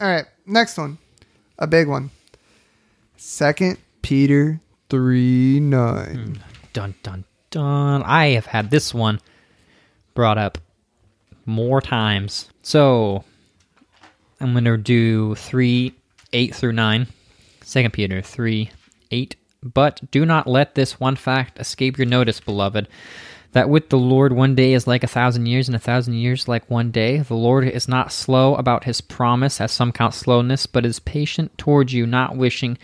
[0.00, 0.26] All right.
[0.46, 0.98] Next one.
[1.58, 2.10] A big one.
[3.16, 4.60] Second Peter
[4.90, 6.14] 3 9.
[6.14, 6.32] Hmm.
[6.72, 8.04] Dun dun dun.
[8.04, 9.20] I have had this one
[10.14, 10.58] brought up
[11.46, 12.48] more times.
[12.62, 13.24] So
[14.40, 15.94] I'm gonna do three,
[16.32, 17.08] eight through nine.
[17.62, 18.70] Second Peter three,
[19.10, 22.88] eight But do not let this one fact escape your notice, beloved,
[23.52, 26.46] that with the Lord one day is like a thousand years, and a thousand years
[26.46, 27.18] like one day.
[27.18, 31.56] The Lord is not slow about his promise, as some count slowness, but is patient
[31.58, 32.78] towards you, not wishing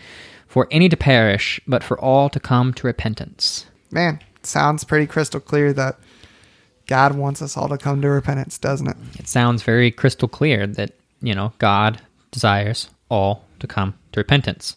[0.47, 3.65] for any to perish, but for all to come to repentance.
[3.91, 5.99] Man, sounds pretty crystal clear that
[6.87, 8.97] God wants us all to come to repentance, doesn't it?
[9.19, 12.01] It sounds very crystal clear that, you know, God
[12.31, 14.75] desires all to come to repentance.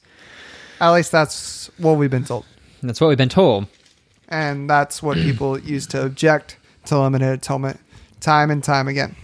[0.81, 2.45] At least that's what we've been told.
[2.83, 3.67] That's what we've been told.
[4.29, 6.57] And that's what people use to object
[6.87, 7.81] to limited atonement
[8.21, 9.17] time and time again.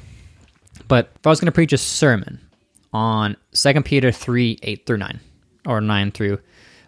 [0.89, 2.41] But if I was going to preach a sermon
[2.93, 5.21] on 2 Peter 3 8 through 9,
[5.67, 6.35] or 9 through,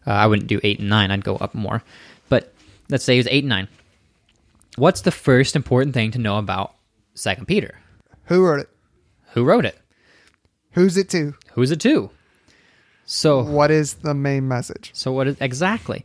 [0.06, 1.82] uh, I wouldn't do 8 and 9, I'd go up more.
[2.28, 2.52] But
[2.88, 3.68] let's say it was 8 and 9.
[4.76, 6.74] What's the first important thing to know about
[7.14, 7.78] 2 Peter?
[8.24, 8.68] Who wrote it?
[9.32, 9.78] Who wrote it?
[10.72, 11.34] Who's it to?
[11.52, 12.10] Who's it to?
[13.06, 14.90] So, What is the main message?
[14.92, 16.04] so what is exactly?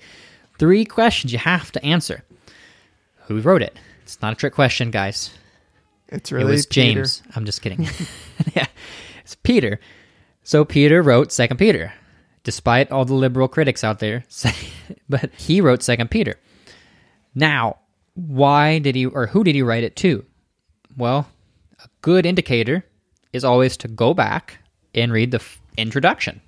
[0.60, 2.24] Three questions you have to answer.
[3.26, 3.78] Who wrote it?
[4.04, 5.32] It's not a trick question, guys.
[6.10, 6.94] It's really it was Peter.
[7.02, 7.24] James.
[7.36, 7.88] I'm just kidding.
[8.56, 8.68] yeah,
[9.24, 9.80] it's Peter.
[10.44, 11.92] So Peter wrote Second Peter,
[12.44, 14.24] despite all the liberal critics out there.
[15.10, 16.36] but he wrote Second Peter.
[17.34, 17.78] Now,
[18.14, 20.26] why did he, or who did he write it to?
[20.98, 21.28] Well,
[21.84, 22.84] a good indicator
[23.34, 24.60] is always to go back
[24.94, 26.42] and read the f- introduction.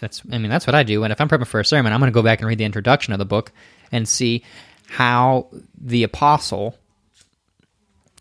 [0.00, 1.04] That's, I mean, that's what I do.
[1.04, 2.64] And if I'm prepping for a sermon, I'm going to go back and read the
[2.64, 3.52] introduction of the book
[3.92, 4.42] and see
[4.88, 5.48] how
[5.78, 6.76] the apostle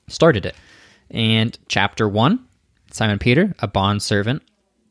[0.07, 0.55] started it.
[1.09, 2.45] And chapter 1
[2.91, 4.43] Simon Peter, a bondservant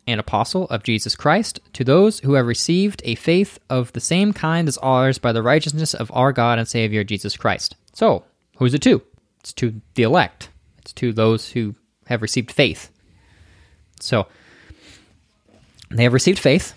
[0.07, 4.32] and apostle of Jesus Christ, to those who have received a faith of the same
[4.32, 7.76] kind as ours by the righteousness of our God and Savior Jesus Christ.
[7.93, 8.24] So,
[8.57, 9.03] who's it to?
[9.41, 11.74] It's to the elect, it's to those who
[12.07, 12.91] have received faith.
[14.01, 14.28] So,
[15.91, 16.74] they have received faith,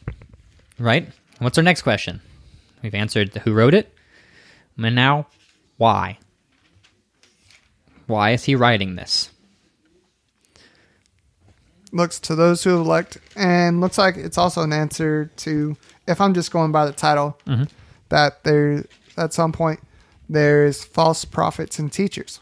[0.80, 1.09] right?
[1.39, 2.22] What's our next question?
[2.82, 3.93] We've answered who wrote it.
[4.82, 5.28] And now,
[5.78, 6.18] why?
[8.07, 9.30] Why is he writing this?
[11.91, 15.76] Looks to those who have elect, and looks like it's also an answer to,
[16.07, 17.64] if I'm just going by the title, Mm-hmm.
[18.09, 18.86] that there
[19.18, 19.82] at some point
[20.30, 22.39] there's false prophets and teachers.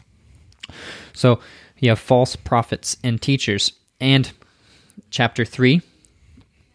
[1.12, 1.40] So
[1.78, 3.72] you have false prophets and teachers.
[4.00, 4.30] And
[5.10, 5.82] chapter 3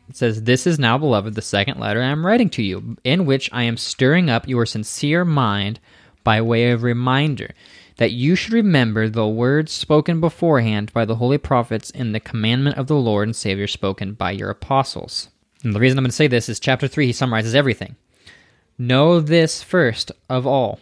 [0.10, 3.26] it says, This is now, beloved, the second letter I am writing to you, in
[3.26, 5.80] which I am stirring up your sincere mind
[6.24, 7.54] by way of reminder,
[7.98, 12.78] that you should remember the words spoken beforehand by the holy prophets in the commandment
[12.78, 15.30] of the Lord and Savior spoken by your apostles.
[15.64, 17.96] And the reason I'm going to say this is chapter 3, he summarizes everything.
[18.78, 20.80] Know this first of all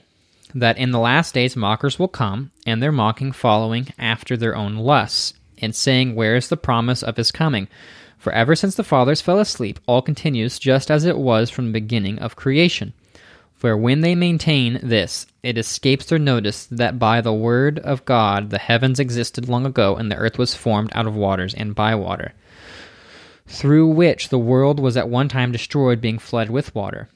[0.56, 4.76] that in the last days mockers will come, and their mocking following after their own
[4.76, 7.68] lusts, and saying, Where is the promise of his coming?
[8.24, 11.74] For ever since the fathers fell asleep, all continues just as it was from the
[11.74, 12.94] beginning of creation.
[13.54, 18.50] For when they maintain this, it escapes their notice that by the word of God
[18.50, 21.96] the heavens existed long ago, and the earth was formed out of waters and by
[21.96, 22.32] water,
[23.46, 27.10] through which the world was at one time destroyed, being flooded with water.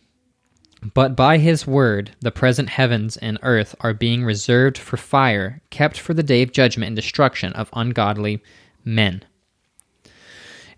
[0.93, 5.97] But by his word, the present heavens and earth are being reserved for fire, kept
[5.97, 8.43] for the day of judgment and destruction of ungodly
[8.83, 9.23] men.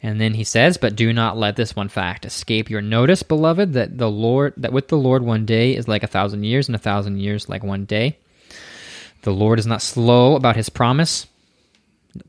[0.01, 3.73] And then he says, But do not let this one fact escape your notice, beloved,
[3.73, 6.75] that the Lord that with the Lord one day is like a thousand years, and
[6.75, 8.17] a thousand years like one day.
[9.23, 11.27] The Lord is not slow about his promise.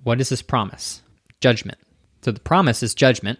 [0.03, 1.03] What is his promise?
[1.41, 1.79] Judgment.
[2.23, 3.39] So the promise is judgment,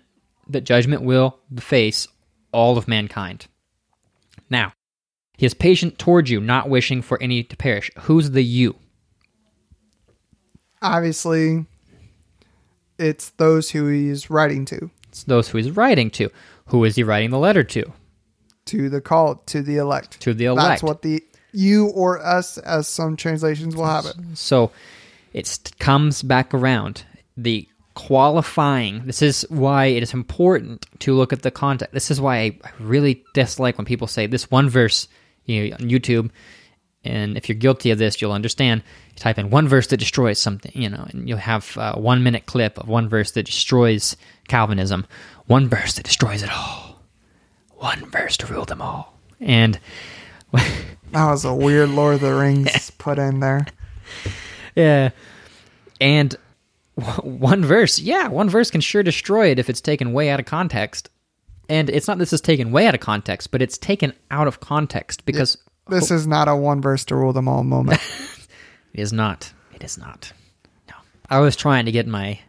[0.49, 2.07] that judgment will face
[2.53, 3.47] all of mankind.
[4.49, 4.73] Now,
[5.37, 7.91] he is patient towards you, not wishing for any to perish.
[8.01, 8.77] Who's the you?
[10.83, 11.67] Obviously,
[13.01, 16.31] it's those who he's writing to, It's those who he's writing to.
[16.67, 17.93] Who is he writing the letter to?
[18.67, 20.21] to the called, to the elect.
[20.21, 20.69] To the elect.
[20.69, 24.15] That's what the you or us, as some translations will have it.
[24.35, 24.71] So
[25.33, 27.05] it comes back around.
[27.37, 31.93] The qualifying, this is why it is important to look at the context.
[31.93, 35.09] This is why I I really dislike when people say this one verse
[35.47, 36.31] you know, on YouTube.
[37.03, 38.83] And if you're guilty of this, you'll understand.
[39.21, 42.47] Type in one verse that destroys something, you know, and you'll have a one minute
[42.47, 44.17] clip of one verse that destroys
[44.49, 45.07] Calvinism,
[45.47, 46.99] one verse that destroys it all,
[47.77, 49.15] one verse to rule them all.
[49.39, 49.79] And
[51.13, 53.67] That was a weird Lord of the Rings put in there.
[54.77, 55.11] Yeah.
[56.01, 56.37] And
[56.97, 60.39] w- one verse, yeah, one verse can sure destroy it if it's taken way out
[60.39, 61.11] of context.
[61.69, 64.61] And it's not this is taken way out of context, but it's taken out of
[64.61, 65.59] context because
[65.89, 68.01] This is not a one verse to rule them all moment.
[68.93, 69.53] It is not.
[69.75, 70.33] It is not.
[70.89, 70.97] No.
[71.29, 72.41] I was trying to get my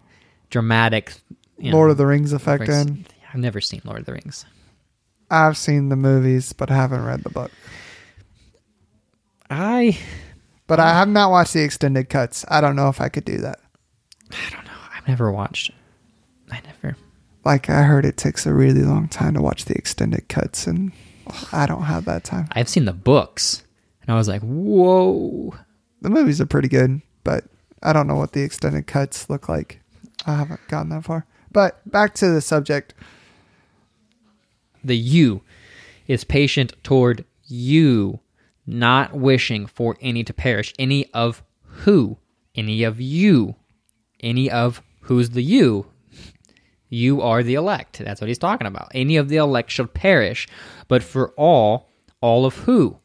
[0.50, 1.14] dramatic
[1.58, 3.06] you know, Lord of the Rings effect in.
[3.34, 4.46] I've never seen Lord of the Rings.
[5.30, 7.52] I've seen the movies, but I haven't read the book.
[9.50, 9.98] I
[10.68, 12.46] But I have not watched the extended cuts.
[12.50, 13.60] I don't know if I could do that.
[14.32, 14.72] I don't know.
[14.94, 15.72] I've never watched.
[16.52, 16.98] I never.
[17.44, 20.92] Like I heard it takes a really long time to watch the extended cuts and
[21.52, 22.48] I don't have that time.
[22.52, 23.64] I've seen the books,
[24.02, 25.54] and I was like, whoa.
[26.02, 27.46] The movies are pretty good, but
[27.84, 29.82] I don't know what the extended cuts look like.
[30.26, 31.26] I haven't gotten that far.
[31.52, 32.94] But back to the subject.
[34.84, 35.42] The you
[36.08, 38.20] is patient toward you,
[38.66, 40.74] not wishing for any to perish.
[40.80, 42.18] Any of who?
[42.56, 43.56] Any of you.
[44.22, 45.88] Any of who's the you?
[46.90, 48.00] You are the elect.
[48.00, 48.92] That's what he's talking about.
[48.94, 50.48] Any of the elect shall perish,
[50.88, 51.90] but for all,
[52.22, 52.98] all of who?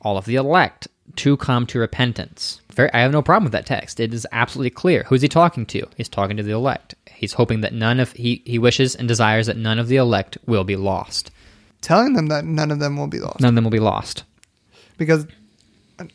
[0.00, 2.60] All of the elect to come to repentance.
[2.72, 4.00] Very, I have no problem with that text.
[4.00, 5.04] It is absolutely clear.
[5.04, 5.86] Who's he talking to?
[5.96, 6.94] He's talking to the elect.
[7.10, 10.36] He's hoping that none of he he wishes and desires that none of the elect
[10.46, 11.30] will be lost.
[11.80, 13.40] Telling them that none of them will be lost.
[13.40, 14.24] None of them will be lost.
[14.98, 15.26] Because
[15.98, 16.08] I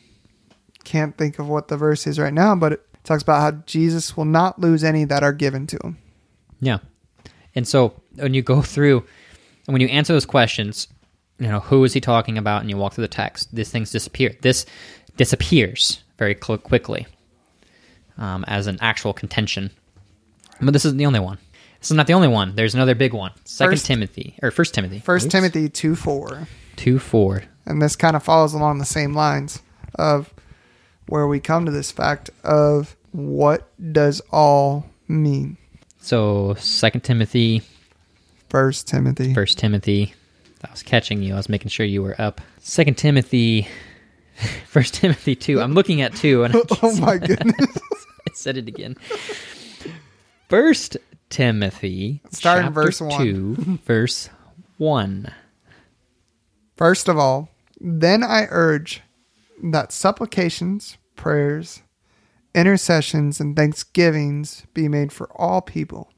[0.84, 4.16] can't think of what the verse is right now, but it talks about how Jesus
[4.16, 5.98] will not lose any that are given to him.
[6.60, 6.78] Yeah.
[7.54, 8.98] And so when you go through
[9.66, 10.88] and when you answer those questions,
[11.38, 13.90] you know, who is he talking about and you walk through the text, these things
[13.90, 14.34] disappear.
[14.42, 14.66] This
[15.16, 17.06] disappears very cl- quickly
[18.18, 19.70] um, as an actual contention.
[20.60, 21.38] But this isn't the only one.
[21.80, 22.54] This is not the only one.
[22.54, 23.32] There's another big one.
[23.44, 25.00] Second First- Timothy or First Timothy.
[25.00, 25.32] First Oops.
[25.32, 26.46] Timothy 2 4.
[26.76, 27.42] two four.
[27.66, 29.60] And this kind of follows along the same lines
[29.96, 30.32] of
[31.06, 35.56] where we come to this fact of what does all mean.
[35.98, 37.62] So Second Timothy,
[38.48, 39.34] First Timothy.
[39.34, 40.14] First Timothy.
[40.64, 41.34] I was catching you.
[41.34, 42.40] I was making sure you were up.
[42.58, 43.66] Second Timothy,
[44.66, 45.60] First Timothy two.
[45.60, 47.76] I'm looking at two, and oh my goodness.
[47.78, 48.96] I said it again.
[50.48, 50.96] First
[51.30, 53.22] Timothy, Start in chapter verse one.
[53.24, 53.54] two,
[53.84, 54.30] verse
[54.78, 55.32] one.
[56.76, 57.48] First of all,
[57.80, 59.00] then I urge
[59.62, 61.82] that supplications, prayers,
[62.54, 66.12] intercessions, and thanksgivings be made for all people,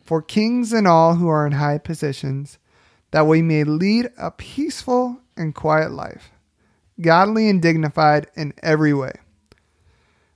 [0.00, 2.58] for kings and all who are in high positions,
[3.10, 6.30] that we may lead a peaceful and quiet life,
[7.00, 9.12] godly and dignified in every way.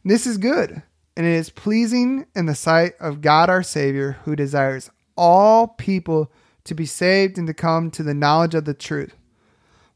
[0.05, 0.83] This is good,
[1.17, 6.31] and it is pleasing in the sight of God our Savior, who desires all people
[6.65, 9.15] to be saved and to come to the knowledge of the truth.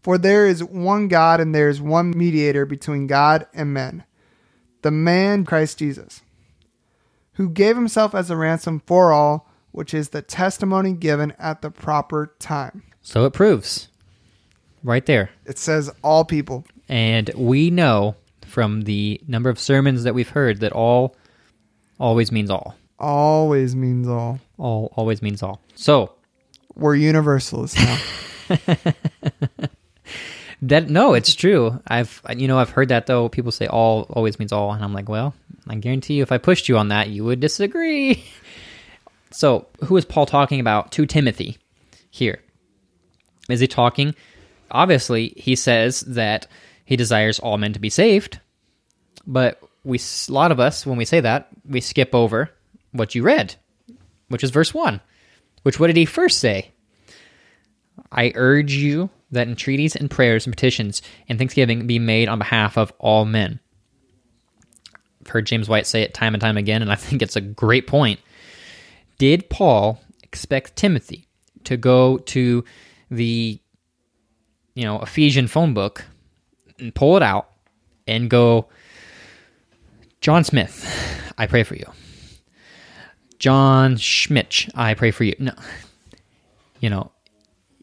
[0.01, 4.05] For there is one God and there is one mediator between God and men,
[4.83, 6.23] the man Christ Jesus,
[7.35, 11.71] who gave himself as a ransom for all, which is the testimony given at the
[11.71, 12.83] proper time.
[13.03, 13.89] So it proves
[14.83, 15.31] right there.
[15.45, 16.65] It says all people.
[16.89, 18.17] And we know
[18.47, 21.17] from the number of sermons that we've heard that all
[22.01, 22.77] always means all.
[22.99, 24.41] Always means all.
[24.57, 25.61] All always means all.
[25.75, 26.15] So
[26.75, 27.99] We're universalists now.
[30.63, 31.81] that no, it's true.
[31.87, 33.29] I've you know I've heard that though.
[33.29, 35.35] People say all always means all, and I'm like, well,
[35.69, 38.25] I guarantee you, if I pushed you on that, you would disagree.
[39.31, 41.59] So who is Paul talking about to Timothy
[42.11, 42.41] here?
[43.49, 44.15] Is he talking?
[44.71, 46.47] Obviously, he says that
[46.85, 48.41] he desires all men to be saved,
[49.27, 52.51] but we a lot of us when we say that we skip over
[52.93, 53.55] what you read,
[54.29, 55.01] which is verse one.
[55.63, 56.71] Which what did he first say?
[58.13, 62.79] I urge you that entreaties and prayers and petitions and thanksgiving be made on behalf
[62.79, 63.61] of all men.
[65.21, 67.41] I've heard James White say it time and time again, and I think it's a
[67.41, 68.21] great point.
[69.19, 71.27] Did Paul expect Timothy
[71.65, 72.65] to go to
[73.11, 73.61] the
[74.75, 76.05] you know Ephesian phone book
[76.79, 77.51] and pull it out
[78.07, 78.69] and go,
[80.21, 81.87] John Smith, I pray for you.
[83.39, 85.35] John Schmitch, I pray for you.
[85.39, 85.53] No,
[86.81, 87.13] you know,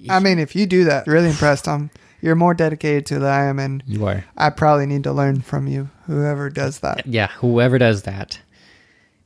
[0.10, 1.68] I mean, if you do that, really impressed.
[1.68, 1.90] Um,
[2.22, 4.26] you're more dedicated to than I am, and you are.
[4.36, 5.90] I probably need to learn from you.
[6.08, 8.40] Whoever does that, Yeah, whoever does that,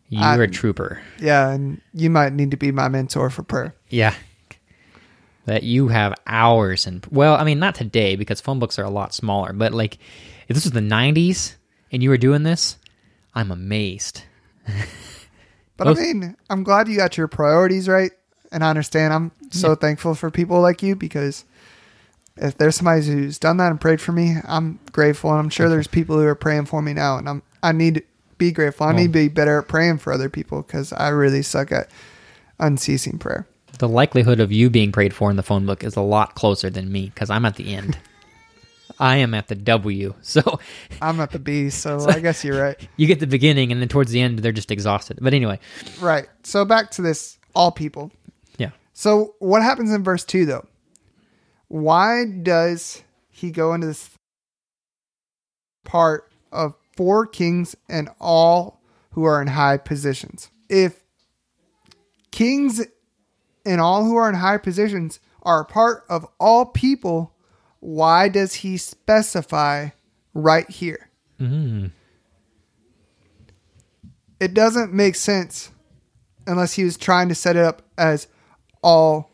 [0.10, 1.02] you're a trooper.
[1.20, 3.76] yeah, and you might need to be my mentor for prayer.
[3.90, 4.14] Yeah.
[5.46, 8.90] That you have hours and well, I mean not today because phone books are a
[8.90, 9.98] lot smaller, but like
[10.48, 11.56] if this was the 90s
[11.92, 12.78] and you were doing this,
[13.34, 14.24] I'm amazed.
[15.78, 18.12] But Both- I mean, I'm glad you got your priorities right,
[18.52, 19.14] and I understand.
[19.14, 21.46] I'm so thankful for people like you because
[22.36, 25.70] if there's somebody who's done that and prayed for me, I'm grateful, and I'm sure
[25.70, 28.04] there's people who are praying for me now, and I'm I need
[28.40, 28.88] be grateful.
[28.88, 31.92] I need to be better at praying for other people because I really suck at
[32.60, 33.48] unceasing prayer.
[33.78, 36.70] The likelihood of you being prayed for in the phone book is a lot closer
[36.72, 37.98] than me because I'm at the end.
[39.00, 40.14] I am at the W.
[40.22, 40.60] So
[41.02, 42.76] I'm at the B, so I guess you're right.
[42.98, 45.20] you get the beginning and then towards the end they're just exhausted.
[45.22, 45.60] But anyway,
[46.02, 46.28] Right.
[46.44, 48.12] So back to this all people.
[48.58, 48.72] yeah.
[48.94, 50.66] So what happens in verse 2 though?
[51.72, 54.10] why does he go into this
[55.86, 58.82] part of for kings and all
[59.12, 60.50] who are in high positions?
[60.68, 61.02] If
[62.30, 62.86] kings
[63.66, 67.34] and all who are in high positions are a part of all people,
[67.80, 69.92] why does he specify
[70.34, 71.10] right here?
[71.40, 71.92] Mm.
[74.42, 75.72] It doesn't make sense
[76.48, 78.28] unless he was trying to set it up as
[78.84, 79.32] all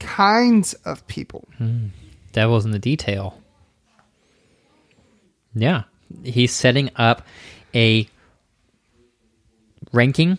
[0.00, 1.48] kinds of people.
[2.32, 3.40] Devil's in the detail.
[5.54, 5.84] Yeah.
[6.24, 7.22] He's setting up
[7.74, 8.08] a
[9.92, 10.38] ranking,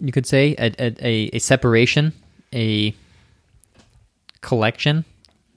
[0.00, 2.12] you could say, a, a, a, separation,
[2.52, 2.94] a
[4.40, 5.04] collection.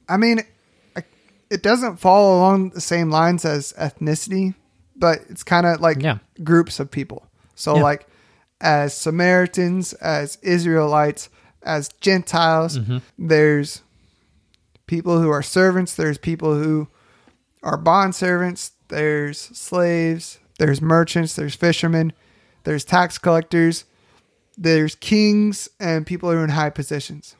[0.09, 0.41] I mean,
[1.49, 4.53] it doesn't follow along the same lines as ethnicity,
[4.95, 6.17] but it's kind of like Yeah.
[6.43, 7.27] groups of people.
[7.55, 7.83] So, Yeah.
[7.83, 8.07] like,
[8.59, 11.29] as Samaritans, as Israelites,
[11.63, 12.97] as Gentiles, Mm-hmm.
[13.27, 13.81] there's
[14.87, 16.87] people who are servants, there's people who
[17.63, 22.13] are bond servants, there's slaves, there's merchants, there's fishermen,
[22.63, 23.85] there's tax collectors,
[24.57, 27.35] there's kings, and people who are in high positions.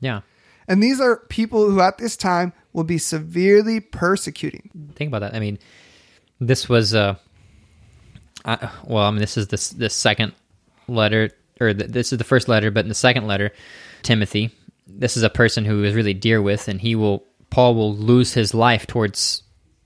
[0.00, 0.20] Yeah.
[0.66, 4.70] And these are people who at this time will be severely persecuting.
[4.94, 5.34] Think about that.
[5.34, 5.58] I mean,
[6.40, 7.16] this was uh,
[8.44, 10.32] I, well, I mean, this is the the second
[10.88, 11.30] letter,
[11.60, 13.52] or the, this is the first letter, but in the second letter,
[14.02, 14.50] Timothy,
[14.86, 18.32] this is a person who is really dear with, and he will Paul will lose
[18.34, 19.42] his life towards,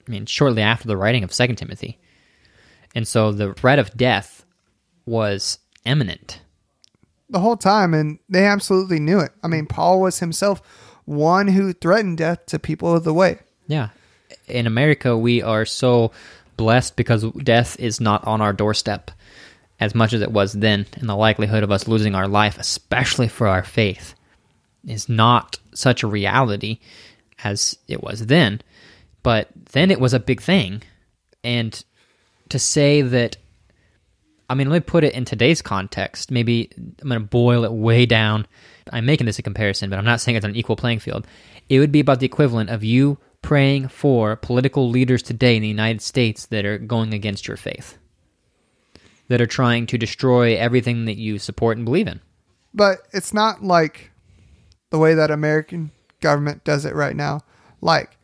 [0.06, 1.98] I mean, shortly after the writing of Second Timothy,
[2.94, 4.44] and so the threat of death
[5.06, 6.40] was imminent.
[7.30, 9.32] the whole time and they absolutely knew it.
[9.42, 10.62] I mean, Paul was himself
[11.04, 13.38] one who threatened death to people of the way.
[13.66, 13.88] Yeah.
[14.46, 16.12] In America, we are so
[16.56, 19.10] blessed because death is not on our doorstep
[19.80, 20.86] as much as it was then.
[20.94, 24.14] And the likelihood of us losing our life, especially for our faith,
[24.86, 26.78] is not such a reality
[27.42, 28.60] as it was then.
[29.24, 30.82] But then it was a big thing.
[31.42, 31.82] And
[32.50, 33.36] to say that,
[34.48, 36.30] I mean, let me put it in today's context.
[36.30, 38.46] Maybe I'm going to boil it way down.
[38.92, 41.26] I'm making this a comparison, but I'm not saying it's an equal playing field.
[41.68, 45.68] It would be about the equivalent of you praying for political leaders today in the
[45.68, 47.96] United States that are going against your faith,
[49.28, 52.20] that are trying to destroy everything that you support and believe in.
[52.74, 54.10] But it's not like
[54.90, 57.40] the way that American government does it right now.
[57.80, 58.18] Like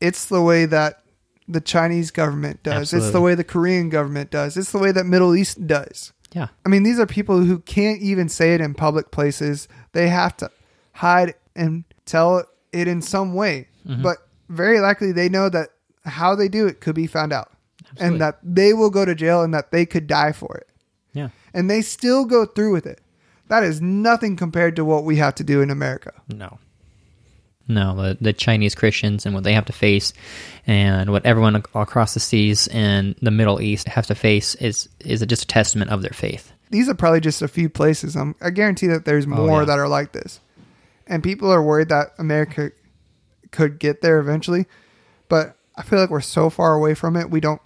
[0.00, 1.02] it's the way that
[1.48, 2.92] the Chinese government does.
[2.92, 4.56] It's the way the Korean government does.
[4.56, 6.12] It's the way that Middle East does.
[6.32, 6.48] Yeah.
[6.64, 9.66] I mean, these are people who can't even say it in public places.
[9.92, 10.50] They have to
[10.92, 13.68] hide and tell it in some way.
[13.86, 14.02] Mm-hmm.
[14.02, 14.18] But
[14.48, 15.70] very likely they know that
[16.04, 18.06] how they do it could be found out Absolutely.
[18.06, 20.68] and that they will go to jail and that they could die for it.
[21.12, 21.30] Yeah.
[21.54, 23.00] And they still go through with it.
[23.48, 26.12] That is nothing compared to what we have to do in America.
[26.28, 26.58] No.
[27.68, 30.14] No, the, the Chinese Christians and what they have to face,
[30.66, 35.20] and what everyone across the seas and the Middle East have to face is is
[35.22, 36.50] it just a testament of their faith.
[36.70, 38.16] These are probably just a few places.
[38.16, 39.64] Um, I guarantee that there's more Oh, yeah.
[39.66, 40.40] that are like this.
[41.06, 42.72] And people are worried that America
[43.50, 44.66] could get there eventually.
[45.28, 47.60] But I feel like we're so far away from it, we don't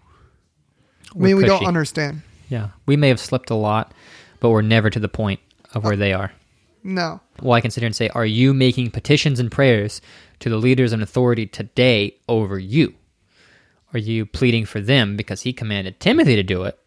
[1.14, 2.22] I We're mean, we don't understand.
[2.48, 3.92] Yeah, we may have slipped a lot,
[4.40, 5.40] but we're never to the point
[5.74, 6.32] of where they are.
[6.84, 7.20] No.
[7.40, 10.00] Well, I can sit here and say, are you making petitions and prayers
[10.40, 12.94] to the leaders and authority today over you?
[13.92, 16.78] Are you pleading for them because he commanded Timothy to do it?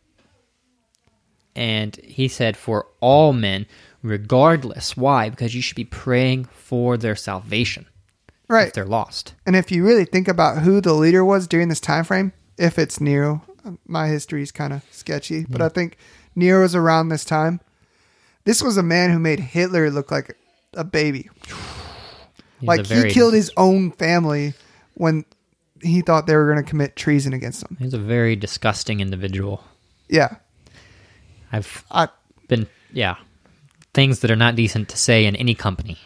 [1.56, 3.66] And he said, for all men,
[4.02, 4.98] regardless.
[4.98, 5.30] Why?
[5.30, 7.88] Because you should be praying for their salvation
[8.48, 8.68] Right.
[8.68, 9.34] if they're lost.
[9.46, 12.78] And if you really think about who the leader was during this time frame, if
[12.78, 13.42] it's Nero,
[13.88, 15.66] my history is kind of sketchy, but hmm.
[15.66, 15.98] I think
[16.36, 17.62] Nero was around this time.
[18.46, 20.38] This was a man who made Hitler look like
[20.74, 21.30] a baby.
[22.60, 24.54] He's like a very, he killed his own family
[24.94, 25.26] when
[25.82, 27.76] he thought they were going to commit treason against him.
[27.80, 29.64] He's a very disgusting individual.
[30.10, 30.36] Yeah.
[31.52, 32.08] I've I,
[32.48, 33.16] been, yeah,
[33.94, 35.98] things that are not decent to say in any company.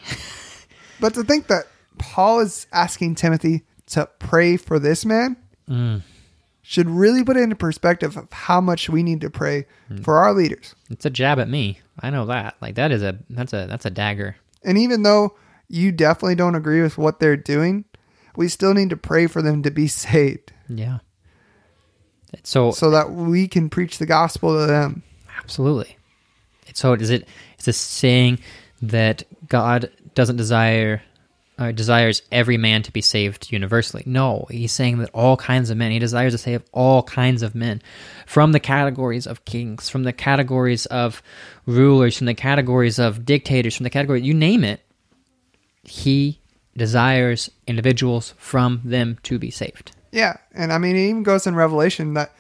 [1.00, 1.66] but to think that
[1.98, 5.38] Paul is asking Timothy to pray for this man
[5.70, 6.02] Mm.
[6.64, 9.98] should really put it into perspective of how much we need to pray Hmm.
[10.02, 10.74] for our leaders.
[10.90, 11.80] It's a jab at me.
[12.02, 12.56] I know that.
[12.62, 14.36] Like that is a that's a that's a dagger.
[14.64, 15.36] And even though
[15.68, 17.86] you definitely don't agree with what they're doing,
[18.36, 21.00] we still need to pray for them to be saved Yeah.
[22.44, 25.04] So, so that we can preach the gospel to them.
[25.40, 25.98] absolutely.
[26.74, 27.28] So is it
[27.58, 28.40] is this saying
[28.82, 31.02] that God doesn't desire
[31.60, 34.02] uh, desires every man to be saved universally?
[34.06, 35.92] No, he's saying that all kinds of men.
[35.92, 37.82] He desires to save all kinds of men
[38.26, 41.22] from the categories of kings, from the categories of
[41.66, 44.82] rulers, from the categories of dictators, from the category you name it.
[45.84, 46.40] He
[46.78, 49.92] desires individuals from them to be saved.
[50.12, 52.34] Yeah, and I mean it even goes in Revelation that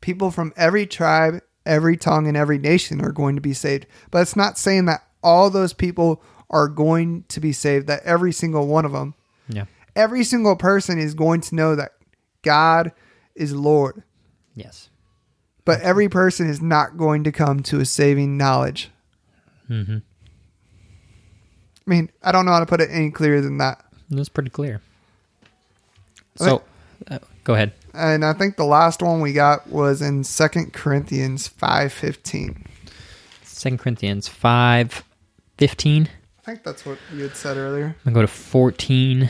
[0.00, 3.86] people from every tribe, every tongue, and every nation are going to be saved.
[4.10, 7.86] But it's not saying that all those people are going to be saved.
[7.86, 9.14] That every single one of them,
[9.48, 9.64] Yeah.
[9.96, 11.92] every single person is going to know that
[12.42, 12.92] God
[13.34, 14.02] is Lord.
[14.54, 14.90] Yes.
[15.64, 18.90] But every person is not going to come to a saving knowledge.
[19.70, 19.98] Mm-hmm.
[21.86, 23.84] I mean, I don't know how to put it any clearer than that.
[24.10, 24.80] That's pretty clear.
[26.36, 26.62] So,
[27.08, 27.72] uh, go ahead.
[27.92, 32.64] And I think the last one we got was in Second Corinthians five fifteen.
[33.42, 35.04] Second Corinthians five
[35.58, 36.08] fifteen.
[36.40, 37.94] I think that's what you had said earlier.
[38.06, 39.28] I'm going to go to 14.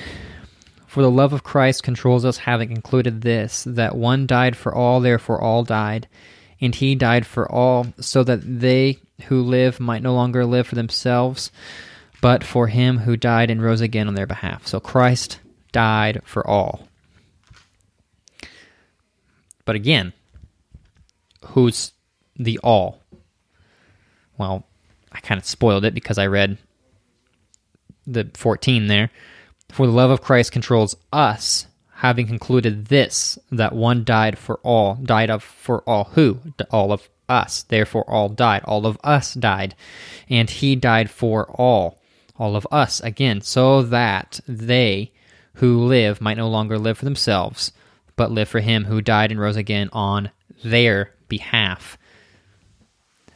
[0.86, 5.00] For the love of Christ controls us, having concluded this, that one died for all,
[5.00, 6.08] therefore all died.
[6.60, 10.76] And he died for all, so that they who live might no longer live for
[10.76, 11.50] themselves,
[12.20, 14.66] but for him who died and rose again on their behalf.
[14.66, 15.40] So Christ
[15.72, 16.88] died for all.
[19.64, 20.12] But again,
[21.46, 21.92] who's
[22.36, 23.00] the all?
[24.38, 24.64] Well,
[25.10, 26.56] I kind of spoiled it because I read
[28.12, 29.10] the 14 there.
[29.70, 34.96] For the love of Christ controls us, having concluded this, that one died for all,
[34.96, 36.40] died of for all who?
[36.70, 37.62] All of us.
[37.62, 38.62] Therefore, all died.
[38.64, 39.74] All of us died.
[40.28, 42.00] And he died for all,
[42.36, 45.12] all of us again, so that they
[45.54, 47.72] who live might no longer live for themselves,
[48.16, 50.30] but live for him who died and rose again on
[50.64, 51.96] their behalf.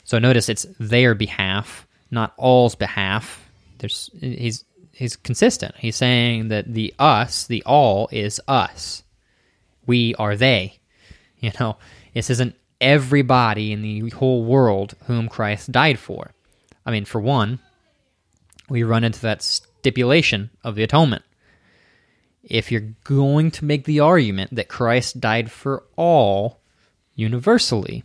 [0.05, 3.44] So notice it's their behalf, not all's behalf.
[3.79, 5.75] There's he's he's consistent.
[5.79, 9.03] He's saying that the us, the all is us.
[9.87, 10.79] We are they.
[11.41, 11.77] You know,
[12.15, 16.33] this isn't everybody in the whole world whom Christ died for.
[16.87, 17.59] I mean, for one,
[18.69, 21.23] we run into that stipulation of the atonement.
[22.43, 26.61] If you're going to make the argument that Christ died for all
[27.15, 28.05] universally,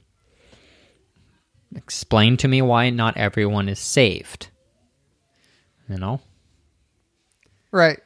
[1.76, 4.49] explain to me why not everyone is saved.
[5.90, 6.22] You know?
[7.72, 8.00] Right.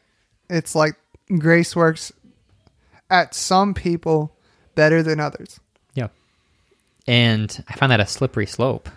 [0.50, 0.96] It's like
[1.38, 2.12] grace works
[3.10, 4.36] at some people
[4.76, 5.60] better than others.
[5.94, 6.08] Yeah.
[7.08, 8.90] And I find that a slippery slope.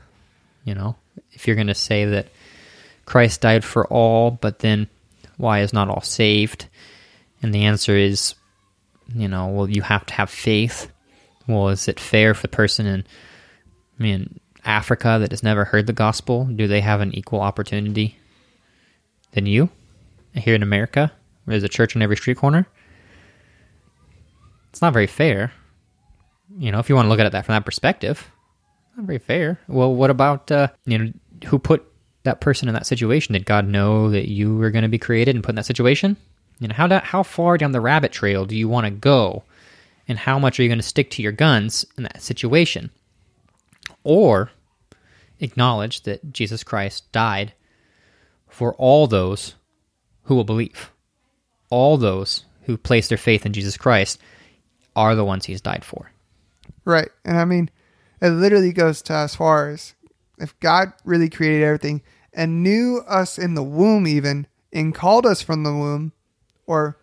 [0.65, 0.97] You know,
[1.33, 2.29] if you're going to say that
[3.05, 4.89] Christ died for all, but then
[5.37, 6.67] why is not all saved?
[7.43, 8.35] And the answer is,
[9.15, 10.91] you know, well, you have to have faith.
[11.47, 13.05] Well, is it fair for the person in,
[14.01, 16.45] I mean, Africa that has never heard the gospel?
[16.47, 18.19] Do they have an equal opportunity
[19.37, 19.69] than you
[20.35, 21.13] here in America?
[21.47, 22.67] There's a church on every street corner?
[24.71, 25.53] It's not very fair.
[26.59, 28.29] You know, if you want to look at it that from that perspective,
[28.97, 29.61] not very fair.
[29.69, 31.13] Well, what about uh, you know
[31.47, 31.85] who put
[32.25, 33.35] that person in that situation?
[33.35, 36.17] Did God know that you were going to be created and put in that situation?
[36.59, 39.45] You know, how do, how far down the rabbit trail do you want to go,
[40.09, 42.91] and how much are you going to stick to your guns in that situation,
[44.03, 44.51] or
[45.41, 47.53] acknowledge that Jesus Christ died
[48.57, 49.55] for all those
[50.25, 50.91] who will believe,
[51.69, 54.19] all those who place their faith in Jesus Christ
[54.97, 56.11] are the ones He's died for.
[56.87, 57.11] Right.
[57.23, 57.69] And I mean,
[58.23, 59.95] it literally goes to as far as
[60.39, 62.01] if God really created everything
[62.33, 66.13] and knew us in the womb, even, and called us from the womb,
[66.67, 66.97] or,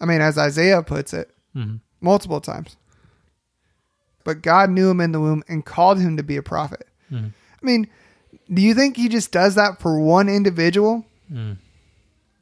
[0.00, 1.76] I mean, as Isaiah puts it, Mm-hmm.
[2.00, 2.76] multiple times.
[4.24, 6.86] But God knew him in the womb and called him to be a prophet.
[7.12, 7.26] Mm-hmm.
[7.26, 7.88] I mean,
[8.52, 11.04] do you think he just does that for one individual?
[11.32, 11.56] Mm.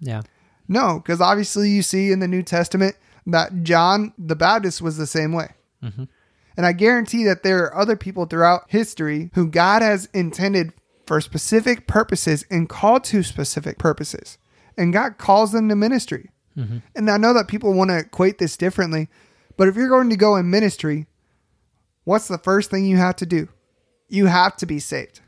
[0.01, 0.23] Yeah.
[0.67, 5.07] No, because obviously you see in the New Testament that John the Baptist was the
[5.07, 5.49] same way.
[5.83, 6.05] Mm-hmm.
[6.57, 10.73] And I guarantee that there are other people throughout history who God has intended
[11.07, 14.39] for specific purposes and called to specific purposes.
[14.77, 16.31] And God calls them to ministry.
[16.57, 16.79] Mm-hmm.
[16.97, 19.09] And I know that people want to equate this differently,
[19.57, 21.07] but if you're going to go in ministry,
[22.05, 23.49] what's the first thing you have to do?
[24.09, 25.21] You have to be saved.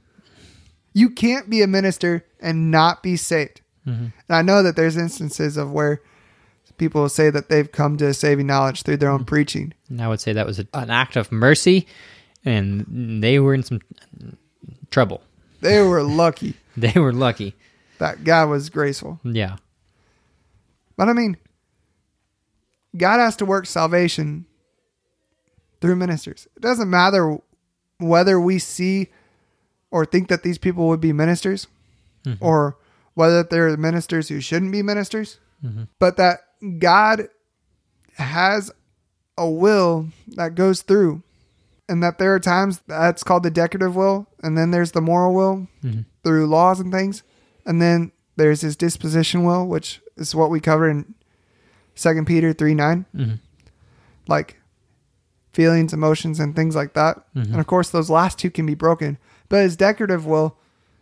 [0.93, 3.61] You can't be a minister and not be saved.
[3.87, 4.05] Mm-hmm.
[4.05, 6.03] And I know that there's instances of where
[6.79, 9.27] people say that they've come to saving knowledge through their own mm-hmm.
[9.27, 9.75] preaching.
[9.89, 11.87] And I would say that was a, an act of mercy,
[12.45, 13.81] and they were in some
[14.91, 15.23] trouble.
[15.61, 17.55] They were lucky They were lucky.
[17.99, 19.21] that God was graceful.
[19.25, 19.57] Yeah.
[20.97, 21.37] But I mean,
[22.97, 24.47] God has to work salvation
[25.81, 26.47] through ministers.
[26.57, 27.39] It doesn't matter
[27.99, 29.09] whether we see
[29.91, 31.67] or think that these people would be ministers
[32.41, 32.77] or
[33.15, 35.39] whether they're ministers who shouldn't be ministers,
[35.99, 36.41] but that
[36.79, 37.29] God
[38.17, 38.71] has
[39.39, 41.23] a will that goes through.
[41.89, 45.35] And that there are times that's called the decretive will, and then there's the moral
[45.35, 45.67] will
[46.23, 47.25] through laws and things.
[47.67, 51.15] And then there's his disposition will, which is what we cover in
[51.97, 53.41] Second Peter three nine, Mhm.
[54.29, 54.61] like
[55.53, 57.25] feelings, emotions, and things like that.
[57.35, 57.47] Mhm.
[57.53, 59.19] And of course, those last two can be broken.
[59.51, 60.57] But his decretive will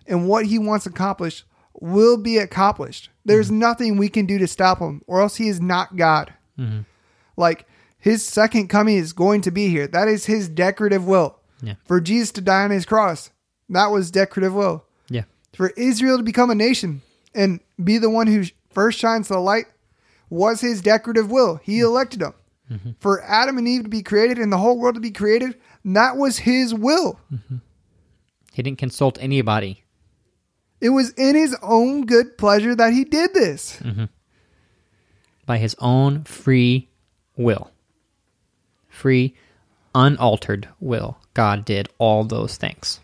[0.09, 1.45] and what he wants accomplished
[1.75, 3.11] will be accomplished.
[3.25, 3.59] There's mm-hmm.
[3.61, 6.33] nothing we can do to stop him, or else he is not God.
[6.59, 6.87] Mhm.
[7.37, 7.67] Like
[7.99, 9.87] his second coming is going to be here.
[9.87, 11.37] That is his decretive will.
[11.63, 11.75] Yeah.
[11.85, 13.31] For Jesus to die on his cross,
[13.69, 14.85] that was decretive will.
[15.09, 15.25] Yeah.
[15.53, 17.03] For Israel to become a nation
[17.35, 19.67] and be the one who first shines the light
[20.31, 21.57] was his decretive will.
[21.63, 21.87] He mm-hmm.
[21.87, 22.35] elected them.
[22.71, 22.91] Mm-hmm.
[23.01, 26.17] For Adam and Eve to be created and the whole world to be created, that
[26.17, 27.19] was his will.
[28.59, 29.85] He didn't consult anybody.
[30.81, 33.81] It was in his own good pleasure that he did this.
[35.47, 36.89] by his own free
[37.37, 37.71] will.
[38.89, 39.37] Free,
[39.95, 41.19] unaltered will.
[41.35, 42.99] God did all those things.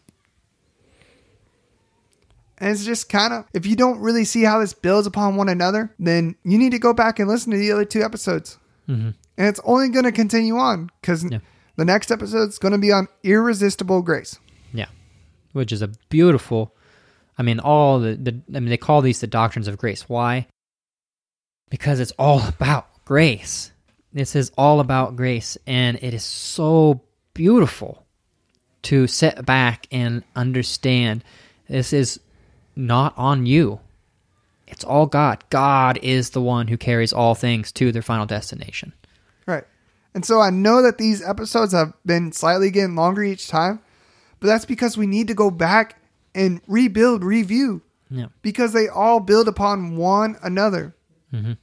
[2.59, 5.49] And it's just kind of, if you don't really see how this builds upon one
[5.49, 8.59] another, then you need to go back and listen to the other two episodes.
[8.87, 11.39] hmm And it's only going to continue on because Yeah.
[11.77, 14.41] the next episode is going to be on irresistible grace.
[15.55, 16.75] Which is a beautiful,
[17.39, 20.09] I mean, all the, the, I mean, they call these the doctrines of grace.
[20.09, 20.47] Why?
[21.71, 23.73] Because it's all about grace.
[24.13, 25.57] This is all about grace.
[25.67, 27.01] And it is so
[27.33, 28.05] beautiful
[28.83, 31.25] to sit back and understand
[31.69, 32.21] this is
[32.77, 33.81] not on you.
[34.67, 35.45] It's all God.
[35.51, 38.93] God is the one who carries all things to their final destination.
[39.47, 39.65] Right.
[40.15, 43.81] And so I know that these episodes have been slightly getting longer each time,
[44.41, 45.97] but that's because we need to go back
[46.35, 48.27] and rebuild, review, Yeah.
[48.43, 50.95] because they all build upon one another.
[51.33, 51.57] Mhm.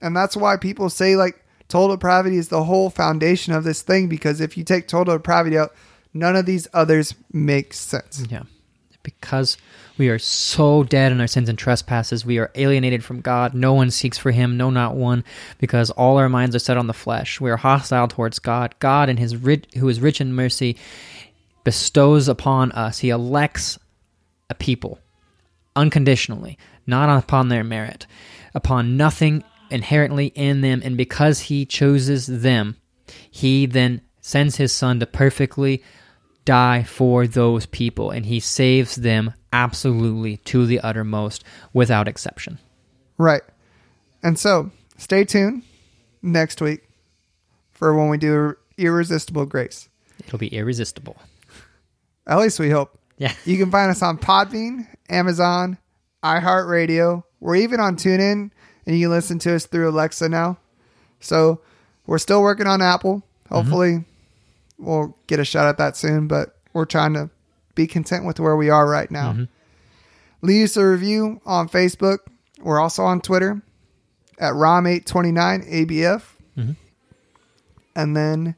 [0.00, 4.08] And that's why people say, like, total depravity is the whole foundation of this thing,
[4.08, 5.74] because if you take total depravity out,
[6.14, 8.22] none of these others make sense.
[8.30, 8.42] Yeah.
[9.02, 9.56] Because
[9.96, 13.54] we are so dead in our sins and trespasses, we are alienated from God.
[13.54, 15.24] No one seeks for him, no, not one,
[15.58, 17.40] because all our minds are set on the flesh.
[17.40, 18.74] We are hostile towards God.
[18.80, 20.76] God, in his rich, who is rich in mercy,
[21.68, 23.78] bestows upon us, he elects
[24.48, 24.98] a people
[25.76, 28.06] unconditionally, not upon their merit,
[28.54, 32.74] upon nothing inherently in them, and because he chooses them,
[33.30, 35.82] he then sends his son to perfectly
[36.46, 42.58] die for those people, and he saves them absolutely to the uttermost without exception.
[43.18, 43.42] Right.
[44.22, 45.64] And so stay tuned
[46.22, 46.88] next week
[47.72, 49.90] for when we do Irresistible Grace.
[50.26, 51.18] It'll be irresistible.
[52.28, 52.96] At least we hope.
[53.16, 53.32] Yeah.
[53.44, 55.78] You can find us on Podbean, Amazon,
[56.22, 57.24] iHeartRadio.
[57.40, 58.50] We're even on TuneIn,
[58.86, 60.58] and you can listen to us through Alexa now.
[61.20, 61.60] So
[62.06, 63.22] we're still working on Apple.
[63.48, 64.04] Hopefully,
[64.78, 67.30] we'll get a shot at that soon, but we're trying to
[67.74, 69.46] be content with where we are right now.
[70.42, 72.18] Leave us a review on Facebook.
[72.60, 73.62] We're also on Twitter
[74.38, 76.22] at ROM829ABF.
[76.56, 76.76] Mhm.
[77.96, 78.54] And then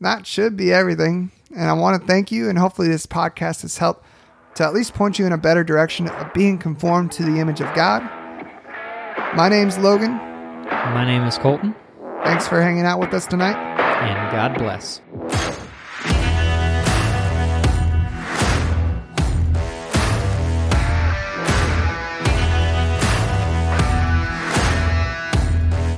[0.00, 1.30] that should be everything.
[1.54, 4.04] And I want to thank you, and hopefully, this podcast has helped
[4.56, 7.60] to at least point you in a better direction of being conformed to the image
[7.60, 8.02] of God.
[9.36, 10.12] My name's Logan.
[10.12, 11.74] My name is Colton,
[12.24, 13.56] Thanks for hanging out with us tonight.
[13.56, 15.00] and God bless.